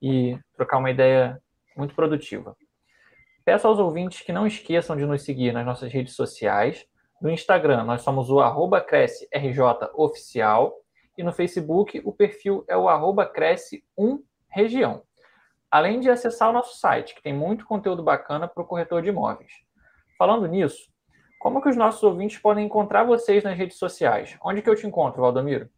e 0.01 0.39
trocar 0.55 0.79
uma 0.79 0.91
ideia 0.91 1.43
muito 1.77 1.95
produtiva. 1.95 2.57
Peço 3.45 3.67
aos 3.67 3.81
ouvintes 3.81 4.21
que 4.21 4.33
não 4.33 4.47
esqueçam 4.47 4.97
de 4.97 5.05
nos 5.05 5.23
seguir 5.23 5.53
nas 5.53 5.67
nossas 5.67 5.93
redes 5.93 6.15
sociais. 6.15 6.87
No 7.21 7.31
Instagram, 7.31 7.83
nós 7.85 8.03
somos 8.03 8.31
o 8.31 8.39
arroba 8.39 8.81
crescerjoficial 8.81 10.73
e 11.17 11.25
no 11.25 11.33
Facebook 11.33 12.01
o 12.05 12.13
perfil 12.13 12.65
é 12.69 12.77
o 12.77 12.89
arroba 12.89 13.29
cresce1região 13.33 15.03
além 15.71 16.01
de 16.01 16.11
acessar 16.11 16.49
o 16.49 16.53
nosso 16.53 16.79
site, 16.79 17.15
que 17.15 17.23
tem 17.23 17.35
muito 17.35 17.67
conteúdo 17.67 18.03
bacana 18.03 18.49
para 18.49 18.63
o 18.63 18.67
corretor 18.67 19.03
de 19.03 19.09
imóveis. 19.09 19.53
Falando 20.17 20.47
nisso, 20.47 20.91
como 21.39 21.63
que 21.63 21.69
os 21.69 21.77
nossos 21.77 22.03
ouvintes 22.03 22.39
podem 22.39 22.67
encontrar 22.67 23.05
vocês 23.05 23.45
nas 23.45 23.57
redes 23.57 23.79
sociais? 23.79 24.37
Onde 24.43 24.61
que 24.61 24.69
eu 24.69 24.77
te 24.77 24.87
encontro, 24.87 25.23
Valdomiro? 25.23 25.69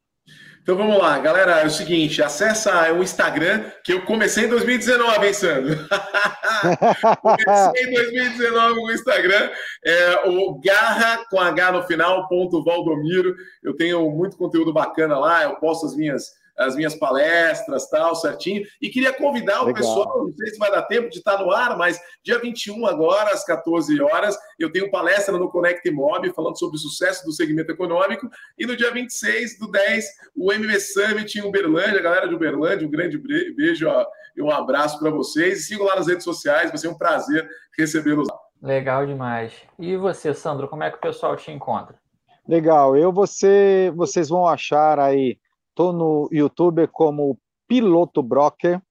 Então 0.63 0.77
vamos 0.77 0.99
lá, 0.99 1.19
galera. 1.19 1.61
É 1.61 1.67
o 1.67 1.71
seguinte, 1.71 2.23
acessa 2.23 2.93
o 2.93 3.03
Instagram, 3.03 3.71
que 3.83 3.93
eu 3.93 4.05
comecei 4.05 4.45
em 4.45 4.49
2019, 4.49 5.27
hein, 5.27 5.33
Sandro? 5.33 5.89
comecei 7.23 7.85
em 7.85 7.93
2019 7.93 8.83
no 8.83 8.93
Instagram, 8.93 9.51
é 9.85 10.29
o 10.29 10.61
garra 10.61 11.25
com 11.31 11.41
H 11.41 11.73
no 11.73 11.83
final, 11.85 12.29
ponto 12.29 12.63
Valdomiro. 12.63 13.35
Eu 13.63 13.75
tenho 13.75 14.09
muito 14.11 14.37
conteúdo 14.37 14.73
bacana 14.73 15.19
lá, 15.19 15.45
eu 15.45 15.57
posto 15.57 15.87
as 15.87 15.97
minhas 15.97 16.40
as 16.61 16.77
minhas 16.77 16.95
palestras, 16.95 17.89
tal, 17.89 18.15
certinho. 18.15 18.63
E 18.81 18.91
queria 18.91 19.13
convidar 19.13 19.63
o 19.63 19.67
Legal. 19.67 19.75
pessoal, 19.75 20.25
não 20.25 20.33
sei 20.33 20.51
se 20.51 20.59
vai 20.59 20.71
dar 20.71 20.83
tempo 20.83 21.09
de 21.09 21.19
estar 21.19 21.39
no 21.39 21.51
ar, 21.51 21.77
mas 21.79 21.99
dia 22.23 22.39
21 22.39 22.87
agora, 22.87 23.33
às 23.33 23.45
14 23.45 24.01
horas, 24.03 24.37
eu 24.59 24.71
tenho 24.71 24.91
palestra 24.91 25.37
no 25.39 25.51
Connect 25.51 25.91
Mob 25.91 26.31
falando 26.35 26.59
sobre 26.59 26.77
o 26.77 26.81
sucesso 26.81 27.25
do 27.25 27.33
segmento 27.33 27.73
econômico. 27.73 28.29
E 28.59 28.67
no 28.67 28.77
dia 28.77 28.93
26 28.93 29.59
do 29.59 29.71
10, 29.71 30.05
o 30.37 30.53
MB 30.53 30.79
Summit 30.81 31.39
em 31.39 31.43
Uberlândia, 31.43 32.03
galera 32.03 32.29
de 32.29 32.35
Uberlândia, 32.35 32.87
um 32.87 32.91
grande 32.91 33.17
beijo 33.19 33.89
ó, 33.89 34.07
e 34.37 34.43
um 34.43 34.51
abraço 34.51 34.99
para 34.99 35.11
vocês. 35.11 35.61
E 35.61 35.63
sigam 35.63 35.87
lá 35.87 35.97
nas 35.97 36.07
redes 36.07 36.25
sociais, 36.25 36.69
vai 36.69 36.79
ser 36.79 36.89
um 36.89 36.99
prazer 36.99 37.49
recebê-los 37.79 38.29
lá. 38.29 38.39
Legal 38.63 39.07
demais. 39.07 39.55
E 39.79 39.97
você, 39.97 40.35
Sandro, 40.35 40.69
como 40.69 40.83
é 40.83 40.91
que 40.91 40.99
o 40.99 41.01
pessoal 41.01 41.35
te 41.37 41.51
encontra? 41.51 41.99
Legal, 42.47 42.97
eu 42.97 43.11
você, 43.11 43.91
vocês 43.95 44.29
vão 44.29 44.47
achar 44.47 44.99
aí 44.99 45.39
Estou 45.81 45.95
no 45.95 46.29
YouTube 46.31 46.87
como 46.89 47.39
Piloto 47.67 48.23
Broker, 48.23 48.83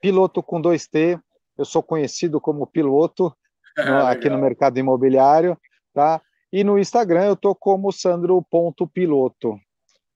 piloto 0.00 0.40
com 0.40 0.60
dois 0.60 0.86
T. 0.86 1.18
Eu 1.58 1.64
sou 1.64 1.82
conhecido 1.82 2.40
como 2.40 2.68
piloto 2.68 3.36
no, 3.76 4.06
aqui 4.06 4.30
no 4.30 4.38
mercado 4.38 4.78
imobiliário, 4.78 5.58
tá? 5.92 6.22
E 6.52 6.62
no 6.62 6.78
Instagram 6.78 7.24
eu 7.24 7.32
estou 7.32 7.52
como 7.52 7.90
sandro.piloto. 7.90 9.58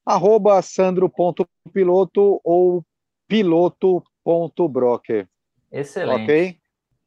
Arroba 0.06 0.62
sandro.piloto 0.62 2.40
ou 2.44 2.84
piloto.broker. 3.26 5.26
Excelente. 5.72 6.22
Ok? 6.22 6.56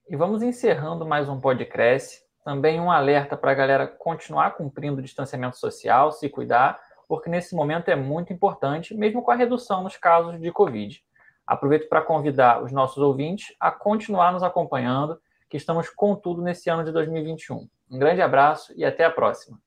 E 0.09 0.17
vamos 0.17 0.43
encerrando 0.43 1.05
mais 1.05 1.29
um 1.29 1.39
podcast. 1.39 2.21
Também 2.43 2.77
um 2.77 2.91
alerta 2.91 3.37
para 3.37 3.51
a 3.51 3.55
galera 3.55 3.87
continuar 3.87 4.57
cumprindo 4.57 4.99
o 4.99 5.01
distanciamento 5.01 5.57
social, 5.57 6.11
se 6.11 6.27
cuidar 6.27 6.77
porque 7.13 7.29
nesse 7.29 7.53
momento 7.53 7.89
é 7.89 7.95
muito 7.95 8.33
importante, 8.33 8.95
mesmo 8.95 9.21
com 9.21 9.29
a 9.29 9.35
redução 9.35 9.83
nos 9.83 9.95
casos 9.95 10.41
de 10.41 10.51
Covid. 10.51 10.99
Aproveito 11.45 11.87
para 11.87 12.01
convidar 12.01 12.63
os 12.63 12.71
nossos 12.71 12.97
ouvintes 12.97 13.55
a 13.59 13.69
continuar 13.69 14.33
nos 14.33 14.41
acompanhando, 14.41 15.21
que 15.47 15.55
estamos 15.55 15.91
com 15.91 16.15
tudo 16.15 16.41
nesse 16.41 16.71
ano 16.71 16.83
de 16.83 16.91
2021. 16.91 17.69
Um 17.91 17.99
grande 17.99 18.19
abraço 18.19 18.73
e 18.75 18.83
até 18.83 19.05
a 19.05 19.11
próxima. 19.11 19.59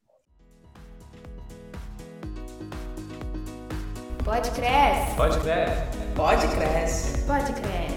Pode 4.24 4.50
crescer. 4.50 5.16
Pode 5.16 5.38
crescer. 5.38 6.16
Pode 6.16 6.48
crescer. 6.48 7.26
Pode 7.28 7.52
crescer. 7.52 7.95